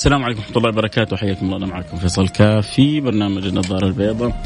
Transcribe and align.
السلام 0.00 0.24
عليكم 0.24 0.40
ورحمة 0.40 0.56
الله 0.56 0.68
وبركاته. 0.68 1.16
حياكم 1.16 1.46
الله 1.46 1.56
أنا 1.56 1.66
معكم 1.66 1.96
فيصل 1.96 2.28
كاف 2.28 2.66
في 2.66 3.00
برنامج 3.00 3.46
النظارة 3.46 3.86
البيضاء. 3.86 4.42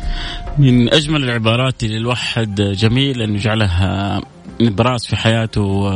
من 0.59 0.93
أجمل 0.95 1.25
العبارات 1.25 1.82
اللي 1.84 1.96
الواحد 1.96 2.61
جميل 2.61 3.23
أن 3.23 3.34
يجعلها 3.34 4.20
نبراس 4.61 5.06
في 5.06 5.16
حياته 5.16 5.91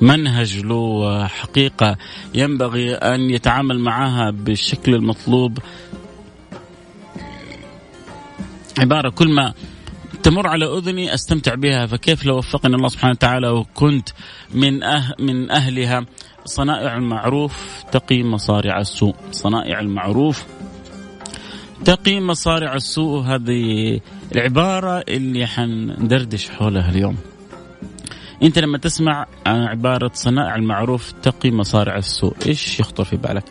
منهج 0.00 0.58
له 0.58 1.26
حقيقة 1.26 1.96
ينبغي 2.34 2.94
أن 2.94 3.30
يتعامل 3.30 3.78
معها 3.78 4.30
بالشكل 4.30 4.94
المطلوب. 4.94 5.58
عبارة 8.78 9.10
كل 9.10 9.28
ما 9.28 9.54
تمر 10.22 10.46
على 10.46 10.64
أذني 10.78 11.14
أستمتع 11.14 11.54
بها 11.54 11.86
فكيف 11.86 12.24
لو 12.24 12.38
وفقني 12.38 12.76
الله 12.76 12.88
سبحانه 12.88 13.12
وتعالى 13.12 13.48
وكنت 13.48 14.08
من 14.54 14.82
أه 14.82 15.14
من 15.18 15.50
أهلها؟ 15.50 16.06
صنائع 16.44 16.96
المعروف 16.96 17.82
تقي 17.92 18.22
مصارع 18.22 18.80
السوء. 18.80 19.14
صنائع 19.30 19.80
المعروف 19.80 20.44
تقي 21.84 22.20
مصارع 22.20 22.74
السوء. 22.74 23.20
هذه 23.22 24.00
العبارة 24.32 25.04
اللي 25.08 25.46
حندردش 25.46 26.50
حولها 26.50 26.90
اليوم. 26.90 27.16
أنت 28.42 28.58
لما 28.58 28.78
تسمع 28.78 29.26
عن 29.46 29.60
عبارة 29.60 30.10
صنائع 30.14 30.54
المعروف 30.54 31.12
تقي 31.12 31.50
مصارع 31.50 31.96
السوء 31.96 32.34
إيش 32.46 32.80
يخطر 32.80 33.04
في 33.04 33.16
بالك؟ 33.16 33.44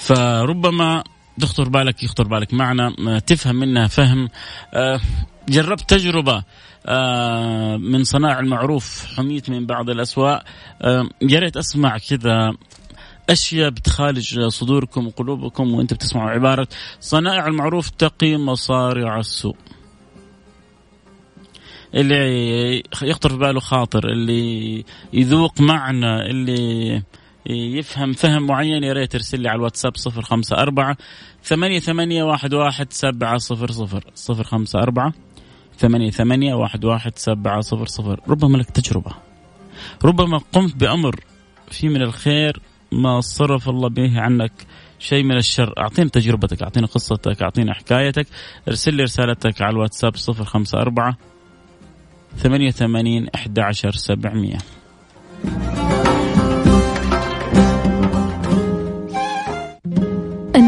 فربما 0.00 1.04
تخطر 1.40 1.68
بالك 1.68 2.02
يخطر 2.02 2.28
بالك 2.28 2.54
معنا 2.54 3.18
تفهم 3.18 3.56
منها 3.56 3.86
فهم. 3.86 4.28
آه، 4.74 5.00
جربت 5.48 5.90
تجربة 5.90 6.42
آه، 6.86 7.76
من 7.76 8.04
صناع 8.04 8.40
المعروف 8.40 9.06
حميت 9.16 9.50
من 9.50 9.66
بعض 9.66 9.90
الأسواق. 9.90 10.44
آه، 10.82 11.08
يا 11.22 11.38
ريت 11.38 11.56
أسمع 11.56 11.98
كذا 11.98 12.52
أشياء 13.30 13.70
بتخالج 13.70 14.46
صدوركم 14.48 15.06
وقلوبكم 15.06 15.74
وأنت 15.74 15.94
بتسمعوا 15.94 16.30
عبارة 16.30 16.68
صنائع 17.00 17.46
المعروف 17.46 17.90
تقي 17.90 18.36
مصارع 18.36 19.18
السوء 19.18 19.56
اللي 21.94 22.82
يخطر 23.02 23.30
في 23.30 23.36
باله 23.36 23.60
خاطر 23.60 24.08
اللي 24.08 24.84
يذوق 25.12 25.60
معنى 25.60 26.30
اللي 26.30 27.02
يفهم 27.46 28.12
فهم 28.12 28.46
معين 28.46 28.84
يا 28.84 28.92
ريت 28.92 29.12
ترسل 29.12 29.40
لي 29.40 29.48
على 29.48 29.56
الواتساب 29.56 29.92
054 30.06 30.96
ثمانية 31.44 31.78
ثمانية 31.78 32.22
واحد 32.22 32.54
واحد 32.54 32.92
سبعة 32.92 33.38
صفر 33.38 33.70
صفر. 33.70 34.04
صفر 34.14 34.44
خمسة 34.44 34.78
أربعة 34.78 35.12
ثمانية 35.78 36.10
ثمانية 36.10 36.54
واحد 36.54 36.84
واحد 36.84 37.12
سبعة 37.18 37.60
صفر 37.60 37.86
صفر. 37.86 38.20
ربما 38.28 38.56
لك 38.56 38.70
تجربة. 38.70 39.12
ربما 40.04 40.40
قمت 40.52 40.76
بأمر 40.76 41.20
فيه 41.70 41.88
من 41.88 42.02
الخير 42.02 42.60
ما 42.92 43.20
صرف 43.20 43.68
الله 43.68 43.88
به 43.88 44.20
عنك 44.20 44.52
شيء 44.98 45.24
من 45.24 45.36
الشر. 45.36 45.74
أعطينا 45.78 46.08
تجربتك 46.08 46.62
أعطينا 46.62 46.86
قصتك 46.86 47.42
أعطينا 47.42 47.74
حكايتك. 47.74 48.26
ارسل 48.68 48.94
لي 48.94 49.02
رسالتك 49.02 49.62
على 49.62 49.70
الواتساب 49.70 50.16
054 50.16 51.14
88 52.36 53.28
11700 53.34 54.58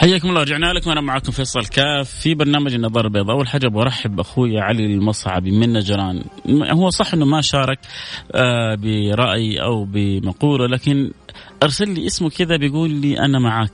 حياكم 0.00 0.28
الله 0.28 0.40
رجعنا 0.40 0.66
لكم. 0.66 0.90
أنا 0.90 1.00
معكم 1.00 1.32
فيصل 1.32 1.66
كاف 1.66 2.10
في 2.10 2.34
برنامج 2.34 2.74
النظارة 2.74 3.06
البيضاء. 3.06 3.36
اول 3.36 3.48
حاجة 3.48 3.68
برحب 3.68 4.16
بأخوي 4.16 4.60
علي 4.60 4.86
المصعبي 4.86 5.50
من 5.50 5.72
نجران. 5.72 6.24
هو 6.50 6.90
صح 6.90 7.14
إنه 7.14 7.24
ما 7.24 7.40
شارك 7.40 7.78
آه، 8.34 8.74
برأي 8.74 9.62
أو 9.62 9.84
بمقولة 9.84 10.66
لكن 10.66 11.10
أرسل 11.62 11.88
لي 11.94 12.06
اسمه 12.06 12.30
كذا 12.30 12.56
بيقول 12.56 12.90
لي 12.90 13.18
أنا 13.18 13.38
معك 13.38 13.72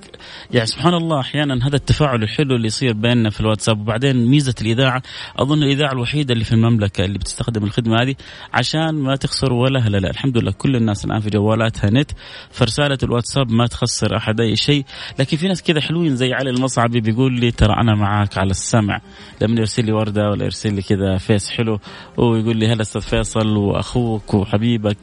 يعني 0.51 0.67
سبحان 0.67 0.95
الله 0.95 1.21
أحيانا 1.21 1.69
هذا 1.69 1.77
التفاعل 1.77 2.23
الحلو 2.23 2.57
اللي 2.57 2.67
يصير 2.67 2.93
بيننا 2.93 3.31
في 3.31 3.41
الواتساب 3.41 3.81
وبعدين 3.81 4.27
ميزة 4.27 4.55
الإذاعة 4.61 5.03
أظن 5.37 5.63
الإذاعة 5.63 5.93
الوحيدة 5.93 6.33
اللي 6.33 6.45
في 6.45 6.53
المملكة 6.53 7.05
اللي 7.05 7.19
بتستخدم 7.19 7.65
الخدمة 7.65 7.97
هذه 8.03 8.15
عشان 8.55 8.95
ما 8.95 9.17
تخسر 9.17 9.53
ولا 9.53 9.79
لا 9.79 9.99
لا. 9.99 10.11
الحمد 10.11 10.39
لله 10.39 10.53
كل 10.53 10.77
الناس 10.77 11.05
الآن 11.05 11.21
في 11.21 11.31
جوالاتها 11.31 11.91
نت 11.91 12.11
فرسالة 12.51 12.99
الواتساب 13.03 13.51
ما 13.51 13.67
تخسر 13.67 14.17
أحد 14.17 14.41
أي 14.41 14.57
شيء. 14.57 14.85
لكن 15.19 15.37
في 15.37 15.49
ناس 15.49 15.63
كذا 15.63 15.81
حلوين 15.81 16.17
زي 16.17 16.33
علي 16.33 16.51
المصعبي 16.51 17.01
بيقول 17.01 17.41
لي 17.41 17.51
ترى 17.51 17.75
أنا 17.81 17.95
معك 17.95 18.39
على 18.39 18.51
السمع. 18.51 19.01
لما 19.43 19.61
يرسل 19.61 19.85
لي 19.85 19.93
وردة 19.93 20.31
ولا 20.31 20.45
يرسل 20.45 20.75
لي 20.75 20.83
كذا 20.83 21.17
فيس 21.19 21.51
حلو 21.51 21.79
ويقول 22.17 22.57
لي 22.57 22.69
هلا 22.69 22.83
أستاذ 22.83 23.01
فيصل 23.01 23.57
وأخوك 23.57 24.35
وحبيبك. 24.35 24.97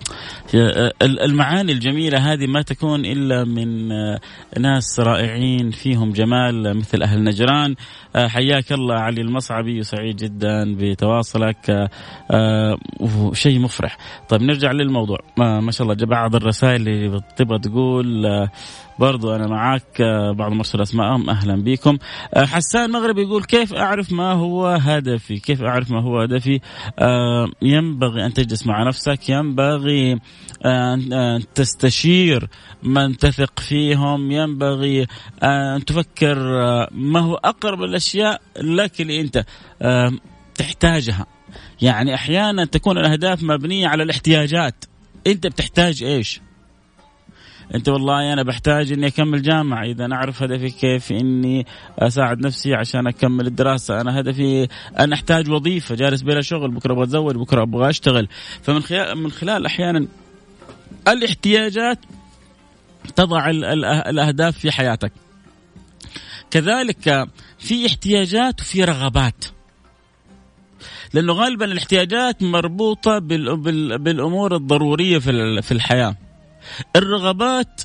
المعاني 1.03 1.71
الجميلة 1.71 2.33
هذه 2.33 2.47
ما 2.47 2.61
تكون 2.73 3.05
إلا 3.05 3.43
من 3.43 3.91
آه، 3.91 4.19
ناس 4.59 4.99
رائعين 4.99 5.71
فيهم 5.71 6.11
جمال 6.11 6.77
مثل 6.77 7.03
أهل 7.03 7.23
نجران. 7.23 7.75
آه، 8.15 8.27
حياك 8.27 8.71
الله 8.71 8.95
علي 8.95 9.21
المصعبي 9.21 9.79
وسعيد 9.79 10.15
جدا 10.15 10.75
بتواصلك. 10.75 11.89
آه، 12.31 12.77
وشيء 12.99 13.59
مفرح. 13.59 13.97
طيب 14.29 14.41
نرجع 14.41 14.71
للموضوع. 14.71 15.19
ما 15.37 15.71
شاء 15.71 15.87
الله 15.87 16.05
بعض 16.05 16.35
الرسائل 16.35 16.87
اللي 16.87 17.21
تبغى 17.37 17.59
تقول 17.59 18.25
برضو 18.99 19.35
أنا 19.35 19.47
معاك 19.47 20.01
بعض 20.37 20.51
مرسل 20.51 20.81
أسماءهم 20.81 21.29
أهلا 21.29 21.63
بكم. 21.63 21.97
حسان 22.35 22.91
مغرب 22.91 23.17
يقول 23.17 23.43
كيف 23.43 23.73
أعرف 23.73 24.11
ما 24.11 24.31
هو 24.31 24.67
هدفي؟ 24.67 25.39
كيف 25.39 25.61
أعرف 25.61 25.91
ما 25.91 26.01
هو 26.01 26.21
هدفي؟ 26.21 26.59
ينبغي 27.61 28.25
أن 28.25 28.33
تجلس 28.33 28.67
مع 28.67 28.87
نفسك 28.87 29.29
ينبغي 29.29 30.19
أن 30.65 31.43
تستشير 31.55 32.47
من 32.83 33.17
تثق 33.17 33.59
فيهم 33.59 34.31
ينبغي 34.31 35.07
أن 35.43 35.85
تفكر 35.85 36.37
ما 36.91 37.19
هو 37.19 37.35
أقرب 37.35 37.83
الأشياء 37.83 38.41
لك 38.61 39.01
اللي 39.01 39.21
أنت 39.21 39.45
تحتاجها. 40.55 41.25
يعني 41.81 42.15
أحيانا 42.15 42.65
تكون 42.65 42.97
الأهداف 42.97 43.43
مبنية 43.43 43.87
على 43.87 44.03
الاحتياجات. 44.03 44.85
أنت 45.27 45.47
بتحتاج 45.47 46.03
إيش؟ 46.03 46.41
أنت 47.75 47.89
والله 47.89 48.33
أنا 48.33 48.43
بحتاج 48.43 48.91
إني 48.91 49.07
أكمل 49.07 49.41
جامعة. 49.41 49.83
إذا 49.83 50.13
أعرف 50.13 50.43
هدفي 50.43 50.69
كيف 50.69 51.11
إني 51.11 51.65
أساعد 51.99 52.39
نفسي 52.39 52.73
عشان 52.73 53.07
أكمل 53.07 53.47
الدراسة. 53.47 54.01
أنا 54.01 54.19
هدفي 54.19 54.67
أنا 54.99 55.15
أحتاج 55.15 55.49
وظيفة 55.49 55.95
جالس 55.95 56.21
بلا 56.21 56.41
شغل 56.41 56.71
بكرة 56.71 56.93
أبغى 56.93 57.03
أتزوج 57.03 57.35
بكرة 57.35 57.61
أبغى 57.63 57.89
أشتغل. 57.89 58.27
فمن 58.61 58.81
خلال 58.81 59.17
من 59.17 59.31
خلال 59.31 59.65
أحيانا 59.65 60.07
الاحتياجات 61.07 61.99
تضع 63.15 63.49
الأهداف 63.49 64.57
في 64.57 64.71
حياتك. 64.71 65.11
كذلك 66.51 67.29
في 67.59 67.87
احتياجات 67.87 68.61
وفي 68.61 68.83
رغبات. 68.83 69.45
لأنه 71.13 71.33
غالبا 71.33 71.65
الاحتياجات 71.65 72.43
مربوطة 72.43 73.19
بالأمور 73.19 74.55
الضرورية 74.55 75.19
في 75.19 75.71
الحياة. 75.71 76.15
الرغبات 76.95 77.81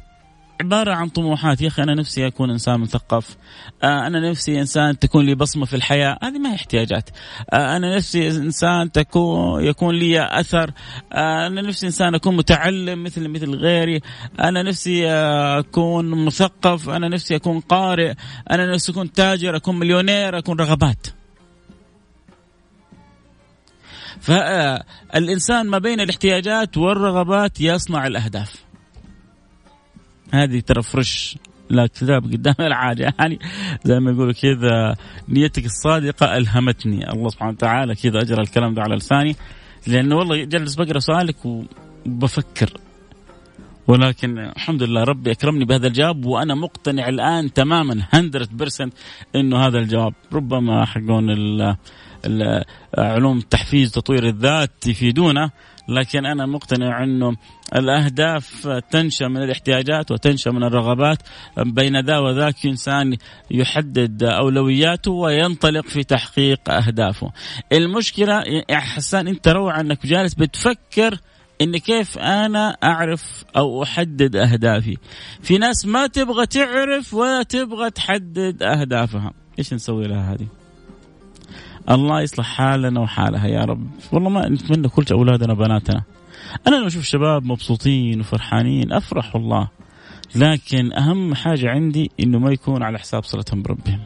عبارة 0.61 0.95
عن 0.95 1.09
طموحات. 1.09 1.61
يا 1.61 1.69
أخي 1.69 1.83
أنا 1.83 1.95
نفسي 1.95 2.27
أكون 2.27 2.51
إنسان 2.51 2.81
مثقف. 2.81 3.37
آه 3.83 4.07
أنا 4.07 4.31
نفسي 4.31 4.61
إنسان 4.61 4.99
تكون 4.99 5.27
لي 5.27 5.35
بصمة 5.35 5.67
في 5.67 5.77
الحياة. 5.77 6.19
هذه 6.23 6.39
ما 6.39 6.51
هي 6.51 6.55
احتياجات. 6.55 7.11
آه 7.53 7.77
أنا 7.77 7.97
نفسي 7.97 8.29
إنسان 8.29 8.93
تكون 8.93 9.65
يكون 9.65 9.95
لي 9.95 10.41
أثر. 10.41 10.71
آه 11.13 11.47
أنا 11.47 11.63
نفسي 11.63 11.87
إنسان 11.87 12.15
أكون 12.15 12.37
متعلم 12.37 13.05
مثل 13.05 13.29
مثل 13.29 13.55
غيري. 13.55 14.01
أنا 14.41 14.63
نفسي 14.63 15.09
أكون 15.59 16.25
مثقف. 16.25 16.89
أنا 16.89 17.09
نفسي 17.09 17.37
أكون 17.37 17.61
قارئ. 17.61 18.15
أنا 18.51 18.75
نفسي 18.75 18.93
أكون 18.93 19.13
تاجر 19.13 19.57
أكون 19.57 19.79
مليونير 19.79 20.39
أكون 20.39 20.61
رغبات. 20.61 21.07
فالإنسان 24.21 25.67
ما 25.67 25.79
بين 25.79 26.01
الاحتياجات 26.01 26.77
والرغبات 26.77 27.61
يصنع 27.61 28.07
الأهداف. 28.07 28.68
هذه 30.33 30.61
ترى 30.61 30.83
فرش 30.83 31.39
لا 31.71 31.87
كذاب 31.87 32.25
قدام 32.25 32.55
العاده 32.71 33.15
يعني 33.19 33.39
زي 33.85 34.01
ما 34.01 34.11
يقولوا 34.11 34.33
كذا 34.33 34.97
نيتك 35.29 35.65
الصادقة 35.65 36.37
ألهمتني. 36.37 37.13
الله 37.13 37.29
سبحانه 37.29 37.53
وتعالى 37.53 37.95
كذا 37.95 38.23
أجرى 38.23 38.43
الكلام 38.43 38.75
ده 38.75 38.83
على 38.83 38.97
لساني. 38.97 39.37
لأنه 39.87 40.17
والله 40.17 40.45
جلس 40.45 40.75
بقرأ 40.75 40.99
سؤالك 40.99 41.37
وبفكر. 41.45 42.71
ولكن 43.89 44.39
الحمد 44.39 44.83
لله 44.83 45.05
ربي 45.05 45.31
أكرمني 45.33 45.65
بهذا 45.65 45.87
الجواب 45.87 46.25
وأنا 46.25 46.55
مقتنع 46.55 47.09
الآن 47.09 47.53
تماما 47.53 48.03
100% 48.15 48.91
إنه 49.37 49.67
هذا 49.67 49.79
الجواب. 49.79 50.15
ربما 50.33 50.85
حقون 50.85 51.25
علوم 52.99 53.39
التحفيز 53.39 53.93
تطوير 53.93 54.29
الذات 54.29 54.87
يفيدونا. 54.87 55.51
لكن 55.89 56.27
أنا 56.27 56.47
مقتنع 56.47 57.05
أنه 57.05 57.37
الأهداف 57.77 58.69
تنشأ 58.91 59.25
من 59.25 59.43
الاحتياجات 59.43 60.11
وتنشأ 60.11 60.51
من 60.51 60.63
الرغبات 60.65 61.19
بين 61.59 62.01
ذا 62.01 62.19
وذاك 62.19 62.67
إنسان 62.67 63.17
يحدد 63.51 64.23
أولوياته 64.23 65.11
وينطلق 65.11 65.87
في 65.87 66.05
تحقيق 66.05 66.71
أهدافه. 66.71 67.31
المشكلة 67.73 68.43
يا 68.71 68.79
حسان 68.79 69.29
أنت 69.29 69.49
روعة 69.49 69.81
أنك 69.81 70.07
جالس 70.07 70.35
بتفكر 70.35 71.19
إن 71.63 71.77
كيف 71.77 72.19
أنا 72.19 72.77
أعرف 72.85 73.45
أو 73.57 73.83
أحدد 73.83 74.37
أهدافي. 74.37 74.97
في 75.43 75.59
ناس 75.59 75.87
ما 75.87 76.07
تبغى 76.07 76.47
تعرف 76.47 77.15
ولا 77.15 77.43
تبغى 77.43 77.91
تحدد 77.91 78.63
أهدافها، 78.63 79.33
إيش 79.59 79.75
نسوي 79.75 80.07
لها 80.07 80.33
هذه؟ 80.35 80.47
الله 81.91 82.21
يصلح 82.21 82.47
حالنا 82.47 83.01
وحالها 83.01 83.47
يا 83.47 83.65
رب. 83.65 83.87
والله 84.13 84.31
ما 84.31 84.49
نتمنى 84.49 84.89
كل 84.89 85.05
أولادنا 85.13 85.55
بناتنا 85.55 86.03
أنا 86.67 86.77
لما 86.77 86.87
أشوف 86.87 87.05
شباب 87.05 87.45
مبسوطين 87.45 88.21
وفرحانين 88.21 88.93
أفرح 88.93 89.37
والله. 89.37 89.69
لكن 90.35 90.93
أهم 90.93 91.35
حاجة 91.35 91.71
عندي 91.71 92.11
إنه 92.21 92.39
ما 92.39 92.53
يكون 92.53 92.83
على 92.83 92.99
حساب 92.99 93.25
صلتهم 93.25 93.63
بربهم. 93.63 94.01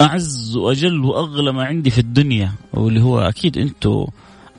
أعز 0.00 0.56
وأجل 0.56 1.04
وأغلى 1.04 1.52
ما 1.52 1.64
عندي 1.64 1.90
في 1.90 1.98
الدنيا 1.98 2.52
واللي 2.72 3.02
هو 3.02 3.20
أكيد 3.20 3.58
أنتم 3.58 4.06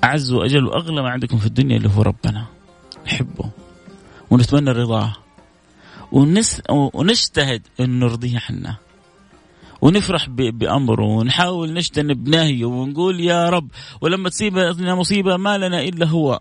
أعز 0.03 0.31
وأجل 0.31 0.65
وأغلى 0.65 1.01
ما 1.01 1.09
عندكم 1.09 1.37
في 1.37 1.45
الدنيا 1.45 1.77
اللي 1.77 1.89
هو 1.97 2.01
ربنا. 2.01 2.45
نحبه. 3.05 3.49
ونتمنى 4.29 4.71
رضاه 4.71 5.15
ونس 6.11 6.61
ونجتهد 6.69 7.61
ان 7.79 7.99
نرضيه 7.99 8.37
حنا. 8.37 8.75
ونفرح 9.81 10.29
بامره 10.29 11.05
ونحاول 11.05 11.73
نجتنب 11.73 12.29
نهيه 12.29 12.65
ونقول 12.65 13.19
يا 13.19 13.49
رب 13.49 13.67
ولما 14.01 14.29
تصيبنا 14.29 14.95
مصيبة 14.95 15.37
ما 15.37 15.57
لنا 15.57 15.81
إلا 15.81 16.07
هو 16.07 16.39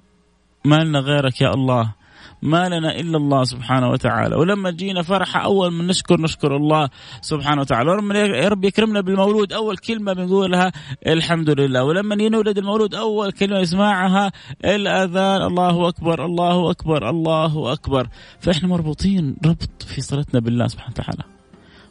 ما 0.65 0.85
لنا 0.85 0.99
غيرك 0.99 1.41
يا 1.41 1.55
الله 1.55 2.01
ما 2.43 2.69
لنا 2.69 3.01
إلا 3.01 3.17
الله 3.17 3.45
سبحانه 3.45 3.89
وتعالى. 3.91 4.37
ولما 4.37 4.71
تجينا 4.71 5.03
فرحه 5.03 5.41
أول 5.45 5.73
من 5.73 5.87
نشكر 5.87 6.21
نشكر 6.21 6.57
الله 6.57 6.89
سبحانه 7.21 7.61
وتعالى. 7.61 7.91
ولما 7.91 8.19
يا 8.19 8.49
رب 8.49 8.65
يكرمنا 8.65 9.01
بالمولود. 9.01 9.53
أول 9.53 9.77
كلمة 9.77 10.13
بنقولها 10.13 10.73
الحمد 11.07 11.51
لله. 11.51 11.85
ولما 11.85 12.23
ينولد 12.23 12.59
المولود 12.59 12.95
أول 12.95 13.33
كلمة 13.33 13.59
يسمعها 13.59 14.33
الأذان. 14.65 15.43
الله 15.43 15.89
أكبر 15.89 16.25
الله 16.25 16.71
أكبر 16.71 17.11
الله 17.11 17.73
أكبر. 17.73 18.09
فإحنا 18.41 18.69
مربوطين 18.69 19.37
ربط 19.47 19.83
في 19.83 20.01
صلتنا 20.01 20.41
بالله 20.41 20.67
سبحانه 20.67 20.95
وتعالى. 20.99 21.40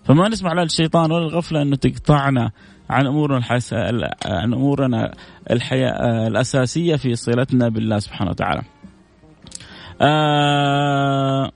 فما 0.10 0.30
نسمح 0.30 0.52
للشيطان 0.52 1.12
ولا 1.12 1.28
الغفلة 1.28 1.62
أنه 1.62 1.76
تقطعنا 1.76 2.52
عن 2.90 3.08
أمورنا 3.08 3.38
الحس... 3.38 3.74
عن 4.26 4.54
أمورنا 4.54 5.14
الحياة 5.52 6.28
الأساسية 6.28 6.96
في 6.96 7.16
صلتنا 7.16 7.70
بالله 7.70 8.00
سبحانه 8.00 8.30
وتعالى. 8.32 8.62
آه... 10.02 11.52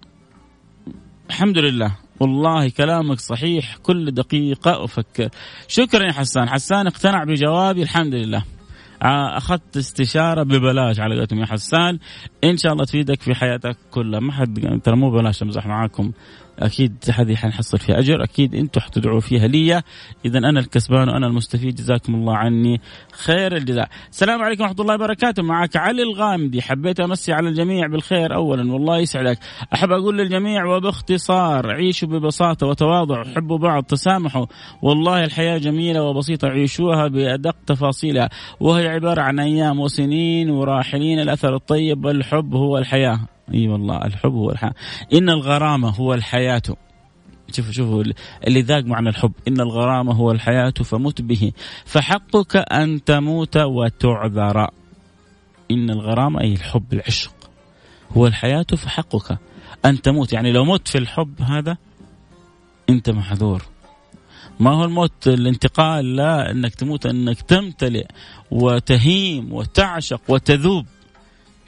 الحمد 1.30 1.58
لله. 1.58 1.96
والله 2.20 2.70
كلامك 2.70 3.20
صحيح. 3.20 3.78
كل 3.78 4.12
دقيقة 4.12 4.84
أفكر 4.84 5.30
شكرا 5.68 6.06
يا 6.06 6.12
حسان. 6.12 6.50
حسان 6.50 6.88
اقتنع 6.88 7.24
بجوابي. 7.24 7.84
الحمد 7.84 8.16
لله. 8.16 8.44
آه، 9.04 9.38
أخذت 9.38 9.78
استشارة 9.78 10.44
ببلاش 10.44 11.00
على 11.00 11.16
قولتهم 11.16 11.40
يا 11.40 11.46
حسان. 11.46 12.00
إن 12.44 12.58
شاء 12.58 12.74
الله 12.74 12.86
تفيدك 12.86 13.22
في 13.22 13.36
حياتك 13.36 13.78
كلها. 13.92 14.20
ما 14.20 14.32
حد 14.32 14.82
ترى 14.84 14.96
مو 14.96 15.12
بلاش 15.12 15.44
أمزح 15.44 15.66
معاكم. 15.66 16.12
أكيد 16.60 16.96
هذه 17.14 17.36
حنحصل 17.36 17.80
فيها 17.80 18.00
أجر. 18.00 18.24
أكيد 18.24 18.56
أنتم 18.56 18.82
حتدعوا 18.82 19.20
فيها 19.20 19.48
لي. 19.48 19.82
اذا 20.26 20.38
أنا 20.38 20.60
الكسبان 20.60 21.10
وأنا 21.10 21.28
المستفيد. 21.28 21.76
جزاكم 21.76 22.16
الله 22.16 22.38
عني 22.38 22.82
خير 23.12 23.58
الجزاء. 23.58 23.90
السلام 24.12 24.42
عليكم 24.42 24.64
ورحمة 24.64 24.82
الله 24.82 24.96
وبركاته. 24.96 25.44
معك 25.44 25.76
علي 25.76 26.04
الغامدي. 26.04 26.62
حبيت 26.62 27.00
أمسي 27.00 27.34
على 27.34 27.50
الجميع 27.50 27.88
بالخير 27.88 28.36
اولا. 28.36 28.74
والله 28.74 28.98
يسعدك. 28.98 29.40
أحب 29.74 29.92
أقول 29.92 30.18
للجميع 30.18 30.66
وباختصار 30.66 31.72
عيشوا 31.72 32.08
ببساطة 32.08 32.68
وتواضع. 32.68 33.24
حبوا 33.24 33.58
بعض 33.58 33.84
تسامحوا. 33.84 34.46
والله 34.82 35.24
الحياة 35.24 35.58
جميلة 35.58 36.04
وبسيطة. 36.04 36.48
عيشوها 36.48 37.08
بأدق 37.08 37.56
تفاصيلها. 37.68 38.30
وهي 38.60 38.88
عبارة 38.88 39.22
عن 39.22 39.40
أيام 39.40 39.80
وسنين 39.80 40.50
وراحلين. 40.50 41.20
الأثر 41.20 41.56
الطيب 41.56 42.06
والحب 42.06 42.56
هو 42.56 42.78
الحياة. 42.78 43.20
إي 43.54 43.68
والله 43.68 44.06
الحب 44.06 44.31
هو 44.31 44.51
الحياة 44.51 44.74
إن 45.13 45.30
الغرامة 45.30 45.90
هو 45.90 46.13
الحياة. 46.13 46.62
شوفوا 47.51 47.72
شوفوا 47.72 48.04
اللي 48.48 48.62
ذاق 48.62 48.84
معنى 48.86 49.10
الحب. 49.10 49.31
إن 49.48 49.62
الغرامة 49.62 50.13
هو 50.13 50.31
الحياة 50.31 50.74
فمت 50.84 51.22
به. 51.22 51.51
فحقك 51.86 52.56
أن 52.56 53.04
تموت 53.04 53.57
وتعذر. 53.57 54.68
إن 55.72 55.90
الغرامة 55.90 56.42
أي 56.42 56.54
الحب 56.54 56.94
العشق 56.94 57.34
هو 58.18 58.28
الحياة 58.28 58.66
فحقك 58.78 59.38
أن 59.86 60.01
تموت. 60.01 60.34
يعني 60.34 60.51
لو 60.51 60.66
مت 60.66 60.88
في 60.88 60.98
الحب 60.98 61.42
هذا 61.42 61.78
أنت 62.90 63.10
محذور. 63.10 63.63
ما 64.60 64.72
هو 64.72 64.86
الموت؟ 64.86 65.28
الانتقال 65.28 66.16
لا 66.16 66.51
إنك 66.51 66.75
تموت 66.75 67.06
إنك 67.06 67.42
تمتلئ 67.42 68.06
وتهيم 68.51 69.54
وتعشق 69.54 70.22
وتذوب. 70.30 70.86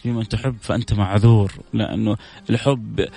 فيمن 0.05 0.27
تحب 0.27 0.55
فأنت 0.61 0.93
معذور 0.93 1.53
لأنه 1.73 2.17
الحب 2.49 3.07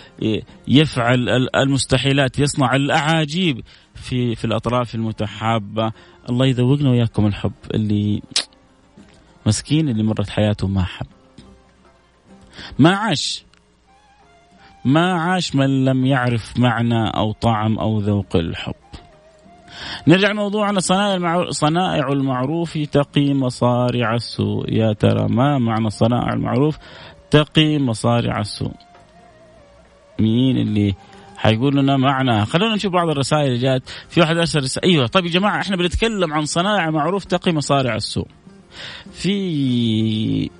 يفعل 0.68 1.48
المستحيلات 1.56 2.38
يصنع 2.38 2.76
الأعاجيب 2.76 3.60
في 3.94 4.34
في 4.34 4.44
الأطراف 4.44 4.94
المتحابة. 4.94 5.92
الله 6.28 6.46
يذوقنا 6.46 6.90
وياكم 6.90 7.26
الحب 7.26 7.52
اللي 7.74 8.22
مسكين 9.46 9.88
اللي 9.88 10.02
مرت 10.02 10.30
حياته 10.30 10.66
ما 10.66 10.84
حب. 10.84 11.06
ما 12.78 12.96
عاش. 12.96 13.44
ما 14.84 15.12
عاش 15.12 15.54
من 15.54 15.84
لم 15.84 16.06
يعرف 16.06 16.58
معنى 16.58 17.08
أو 17.08 17.32
طعم 17.32 17.78
أو 17.78 18.00
ذوق 18.00 18.36
الحب. 18.36 18.74
نرجع 20.06 20.30
لموضوعنا. 20.30 20.80
صنائع 20.80 21.14
المعروف 21.14 21.50
صنائع 21.50 22.08
المعروف 22.08 22.78
تقي 22.78 23.34
مصارع 23.34 24.14
السوء. 24.14 24.72
يا 24.72 24.92
ترى 24.92 25.28
ما 25.28 25.58
معنى 25.58 25.90
صنائع 25.90 26.32
المعروف 26.32 26.78
تقي 27.30 27.78
مصارع 27.78 28.40
السوء؟ 28.40 28.74
مين 30.20 30.56
اللي 30.56 30.94
حيقول 31.36 31.76
لنا 31.76 31.96
معنى؟ 31.96 32.44
خلونا 32.44 32.74
نشوف 32.74 32.92
بعض 32.92 33.08
الرسائل 33.08 33.46
اللي 33.46 33.58
جات. 33.58 33.82
في 34.08 34.20
واحد 34.20 34.36
أرسل 34.36 34.60
رسالة 34.60 34.92
أيوه. 34.92 35.06
طيب 35.06 35.26
يا 35.26 35.30
جماعة 35.30 35.60
إحنا 35.60 35.76
بنتكلم 35.76 36.32
عن 36.32 36.44
صنائع 36.44 36.90
معروف 36.90 37.24
تقي 37.24 37.52
مصارع 37.52 37.94
السوء. 37.94 38.26
في 39.12 40.50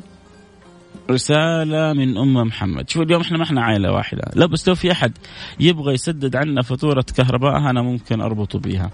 رسالة 1.10 1.92
من 1.92 2.18
أم 2.18 2.34
محمد. 2.34 2.90
شوف 2.90 3.02
اليوم 3.02 3.20
إحنا 3.20 3.38
ما 3.38 3.44
إحنا 3.44 3.62
عائلة 3.62 3.92
واحدة. 3.92 4.22
لا 4.34 4.46
بس 4.46 4.68
لو 4.68 4.74
في 4.74 4.92
أحد 4.92 5.12
يبغى 5.60 5.94
يسدد 5.94 6.36
عنا 6.36 6.62
فاتورة 6.62 7.04
كهرباء 7.16 7.56
أنا 7.56 7.82
ممكن 7.82 8.20
أربطه 8.20 8.58
بيها. 8.58 8.90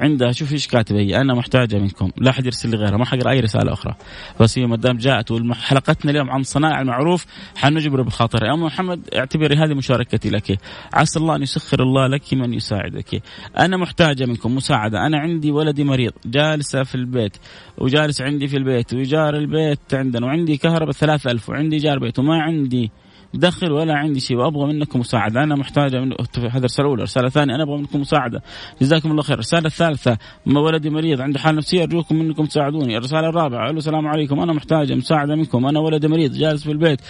عندها 0.00 0.32
شوف 0.32 0.52
إيش 0.52 0.66
كاتبه 0.66 0.98
هي 0.98 1.20
أنا 1.20 1.34
محتاجة 1.34 1.78
منكم 1.78 2.10
لا 2.16 2.30
أحد 2.30 2.46
يرسل 2.46 2.70
لي 2.70 2.76
غيرها 2.76 2.96
ما 2.96 3.04
حقرأ 3.04 3.30
أي 3.30 3.40
رسالة 3.40 3.72
أخرى. 3.72 3.94
بس 4.40 4.58
هي 4.58 4.66
ما 4.66 4.76
دام 4.76 4.96
جاءت 4.96 5.30
وحلقتنا 5.30 6.10
اليوم 6.10 6.30
عن 6.30 6.42
صنائع 6.42 6.80
المعروف 6.80 7.26
حنجبر 7.56 8.02
بخاطرها. 8.02 8.48
يا 8.48 8.54
أم 8.54 8.62
محمد 8.62 9.00
اعتبري 9.14 9.56
هذه 9.56 9.74
مشاركتي 9.74 10.30
لك. 10.30 10.58
عسى 10.92 11.18
الله 11.18 11.36
أن 11.36 11.42
يسخر 11.42 11.82
الله 11.82 12.06
لك 12.06 12.34
من 12.34 12.54
يساعدك. 12.54 13.22
أنا 13.58 13.76
محتاجة 13.76 14.26
منكم 14.26 14.54
مساعدة. 14.54 15.06
أنا 15.06 15.18
عندي 15.18 15.50
ولدي 15.50 15.84
مريض 15.84 16.12
جالسة 16.26 16.82
في 16.82 16.94
البيت 16.94 17.36
وجالس 17.78 18.20
عندي 18.20 18.48
في 18.48 18.56
البيت 18.56 18.94
وجار 18.94 19.36
البيت 19.36 19.94
عندنا 19.94 20.26
وعندي 20.26 20.56
كهرباء 20.56 20.92
3000 20.92 21.48
وعندي 21.48 21.76
جار 21.76 21.98
بيت 21.98 22.18
وما 22.18 22.42
عندي. 22.42 22.90
دخل 23.34 23.72
ولا 23.72 23.94
عندي 23.94 24.20
شيء 24.20 24.36
وأبغى 24.36 24.72
منكم 24.72 25.00
مساعدة. 25.00 25.42
أنا 25.42 25.54
محتاجة 25.54 26.00
من 26.00 26.12
هذا 26.50 26.64
رساله 26.64 26.88
اولى 26.88 27.02
رساله 27.02 27.28
ثانية 27.28 27.54
أنا 27.54 27.62
أبغى 27.62 27.78
منكم 27.78 28.00
مساعدة. 28.00 28.42
جزاكم 28.80 29.10
الله 29.10 29.22
خير. 29.22 29.34
الرسالة 29.34 29.66
الثالثة 29.66 30.18
ما 30.46 30.60
ولدي 30.60 30.90
مريض 30.90 31.20
عنده 31.20 31.38
حالة 31.38 31.58
نفسية 31.58 31.82
أرجوكم 31.82 32.16
منكم 32.16 32.44
تساعدوني. 32.44 32.96
الرسالة 32.96 33.28
الرابعة 33.28 33.70
ألو 33.70 33.78
السلام 33.78 34.06
عليكم. 34.06 34.40
أنا 34.40 34.52
محتاجة 34.52 34.94
مساعدة 34.94 35.34
منكم. 35.34 35.66
أنا 35.66 35.80
ولدي 35.80 36.08
مريض 36.08 36.32
جالس 36.32 36.64
في 36.64 36.72
البيت. 36.72 37.00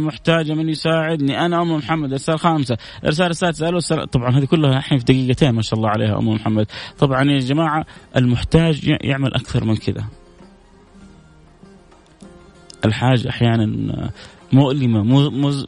محتاجة 0.00 0.54
من 0.54 0.68
يساعدني 0.68 1.46
أنا 1.46 1.62
أم 1.62 1.76
محمد 1.76 2.08
الرسالة 2.08 2.34
الخامسة. 2.34 2.76
الرسالة 3.04 3.30
السادسة 3.30 3.68
ألو 3.68 3.78
السلام 3.78 4.04
طبعا 4.04 4.38
هذه 4.38 4.44
كلها 4.44 4.78
الحين 4.78 4.98
في 4.98 5.04
دقيقتين 5.04 5.50
ما 5.50 5.62
شاء 5.62 5.78
الله 5.78 5.88
عليها 5.88 6.18
أم 6.18 6.28
محمد. 6.28 6.66
طبعا 6.98 7.30
يا 7.30 7.38
جماعة 7.38 7.86
المحتاج 8.16 8.96
يعمل 9.04 9.34
أكثر 9.34 9.64
من 9.64 9.76
كذا. 9.76 10.04
الحاجة 12.84 13.28
أحيانا 13.28 14.10
مؤلمة 14.52 15.02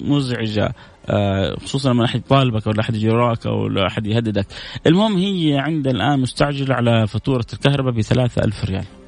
مزعجة. 0.00 0.75
آه، 1.06 1.56
خصوصا 1.56 1.92
لما 1.92 2.04
أحد 2.04 2.20
يطالبك 2.20 2.66
ولا 2.66 2.80
أحد 2.80 2.94
يجي 2.94 3.08
وراك 3.08 3.46
أو 3.46 3.87
أحد 3.87 4.06
يهددك. 4.06 4.46
المهم 4.87 5.16
هي 5.16 5.58
عند 5.58 5.87
الآن 5.87 6.20
مستعجلة 6.20 6.75
على 6.75 7.06
فاتورة 7.06 7.46
الكهرباء 7.52 7.92
ب 7.92 8.00
3000 8.00 8.64
ريال. 8.64 9.00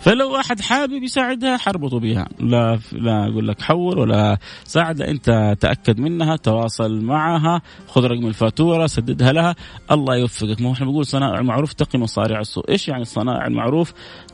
فلو 0.00 0.36
احد 0.36 0.60
حابب 0.60 1.02
يساعدها 1.02 1.56
حربطوا 1.56 2.00
بها 2.00 2.28
لا 2.40 2.78
لا 2.92 3.26
أقول 3.26 3.48
لك 3.48 3.62
حول 3.62 3.98
ولا 3.98 4.38
ساعد 4.64 5.02
انت 5.02 5.56
تأكد 5.60 6.00
منها 6.00 6.36
تواصل 6.36 7.00
معها 7.00 7.62
خذ 7.88 8.04
رقم 8.04 8.26
الفاتورة 8.26 8.86
سددها 8.86 9.32
لها. 9.32 9.54
الله 9.90 10.16
يوفقك. 10.16 10.60
ما 10.60 10.72
إحنا 10.72 10.86
بنقول 10.86 11.06
صنائع 11.06 11.38
المعروف 11.38 11.72
تقي 11.72 11.98
مصارع 11.98 12.40
السوء 12.40 12.70
إيش 12.70 12.88
يعني 12.88 13.04
صنائع 13.04 13.46
المعروف؟ 13.46 13.92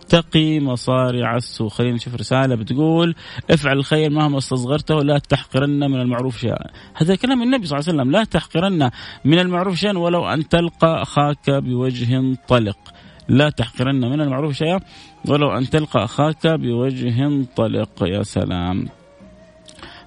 تقي 0.08 0.60
مصارع 0.60 1.36
السوء 1.36 1.68
خلينا 1.68 1.94
نشوف 1.94 2.14
رسالة 2.14 2.54
بتقول 2.54 3.14
افعل 3.50 3.78
الخير 3.78 4.10
مهما 4.10 4.38
استصغرته 4.38 4.94
لا 4.94 5.18
تحقرن 5.18 5.90
من 5.90 6.00
المعروف 6.00 6.38
شيئا. 6.38 6.70
هذا 6.94 7.14
كلام 7.14 7.42
النبي 7.42 7.66
صلى 7.66 7.78
الله 7.78 7.88
عليه 7.88 7.98
وسلم. 7.98 8.12
لا 8.12 8.24
تحقرن 8.24 8.90
من 9.24 9.38
المعروف 9.38 9.74
شيئا 9.74 9.98
ولو 9.98 10.26
أن 10.26 10.48
تلقى 10.48 11.02
أخاك 11.02 11.50
بوجه 11.50 12.36
طلق. 12.48 12.93
لا 13.28 13.50
تحقرن 13.50 14.00
من 14.00 14.20
المعروف 14.20 14.52
شيئا 14.52 14.80
ولو 15.28 15.50
أن 15.50 15.70
تلقى 15.70 16.04
أخاك 16.04 16.46
بوجه 16.46 17.44
طلق 17.56 18.02
يا 18.02 18.22
سلام. 18.22 18.88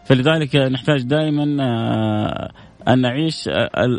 فلذلك 0.05 0.55
نحتاج 0.55 1.01
دائما 1.01 1.63
آه، 1.63 2.51
أن 2.87 3.01
نعيش 3.01 3.49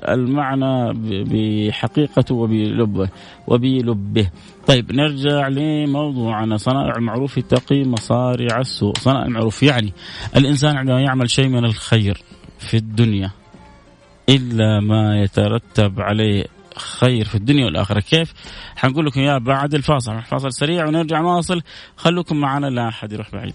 المعنى 0.08 0.92
بحقيقته 1.24 2.34
وبلبه 2.34 3.08
وبلبه. 3.46 4.30
طيب 4.66 4.92
نرجع 4.92 5.48
لموضوعنا. 5.48 6.56
صنائع 6.56 6.96
المعروف 6.96 7.38
تقي 7.38 7.84
مصارع 7.84 8.60
السوء. 8.60 8.98
صنائع 8.98 9.26
المعروف 9.26 9.62
يعني 9.62 9.92
الإنسان 10.36 10.76
عندما 10.76 11.00
يعمل 11.00 11.30
شيء 11.30 11.48
من 11.48 11.64
الخير 11.64 12.22
في 12.58 12.76
الدنيا 12.76 13.30
إلا 14.28 14.80
ما 14.80 15.22
يترتب 15.22 16.00
عليه 16.00 16.44
خير 16.78 17.24
في 17.24 17.34
الدنيا 17.34 17.64
والآخرة. 17.64 18.00
كيف؟ 18.00 18.32
حنقول 18.76 19.06
لكم 19.06 19.20
يا 19.20 19.38
بعد 19.38 19.74
الفاصل. 19.74 20.22
فاصل 20.22 20.52
سريع 20.52 20.86
ونرجع 20.86 21.20
نواصل. 21.20 21.62
خلوكم 21.96 22.36
معنا 22.36 22.66
لا 22.66 22.88
أحد 22.88 23.12
يروح 23.12 23.30
بعيد. 23.32 23.54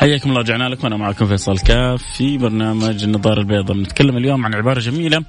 حياكم 0.00 0.30
الله 0.30 0.40
رجعنا 0.40 0.68
لكم. 0.68 0.86
أنا 0.86 0.96
معكم 0.96 1.26
فيصل 1.26 1.58
كاف 1.58 2.02
في 2.02 2.38
برنامج 2.38 3.04
النظاره 3.04 3.40
البيضاء. 3.40 3.76
بنتكلم 3.76 4.16
اليوم 4.16 4.44
عن 4.44 4.54
عبارة 4.54 4.80
جميلة 4.80 5.24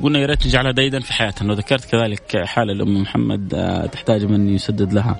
وقلنا 0.00 0.18
يا 0.18 0.26
ريت 0.26 0.46
نجعلها 0.46 0.72
ديدنا 0.72 1.00
في 1.00 1.12
حياتنا. 1.12 1.52
وذكرت 1.52 1.84
كذلك 1.84 2.44
حالة 2.44 2.72
لام 2.72 3.02
محمد 3.02 3.54
آه، 3.54 3.86
تحتاج 3.86 4.24
من 4.24 4.54
يسدد 4.54 4.92
لها 4.92 5.16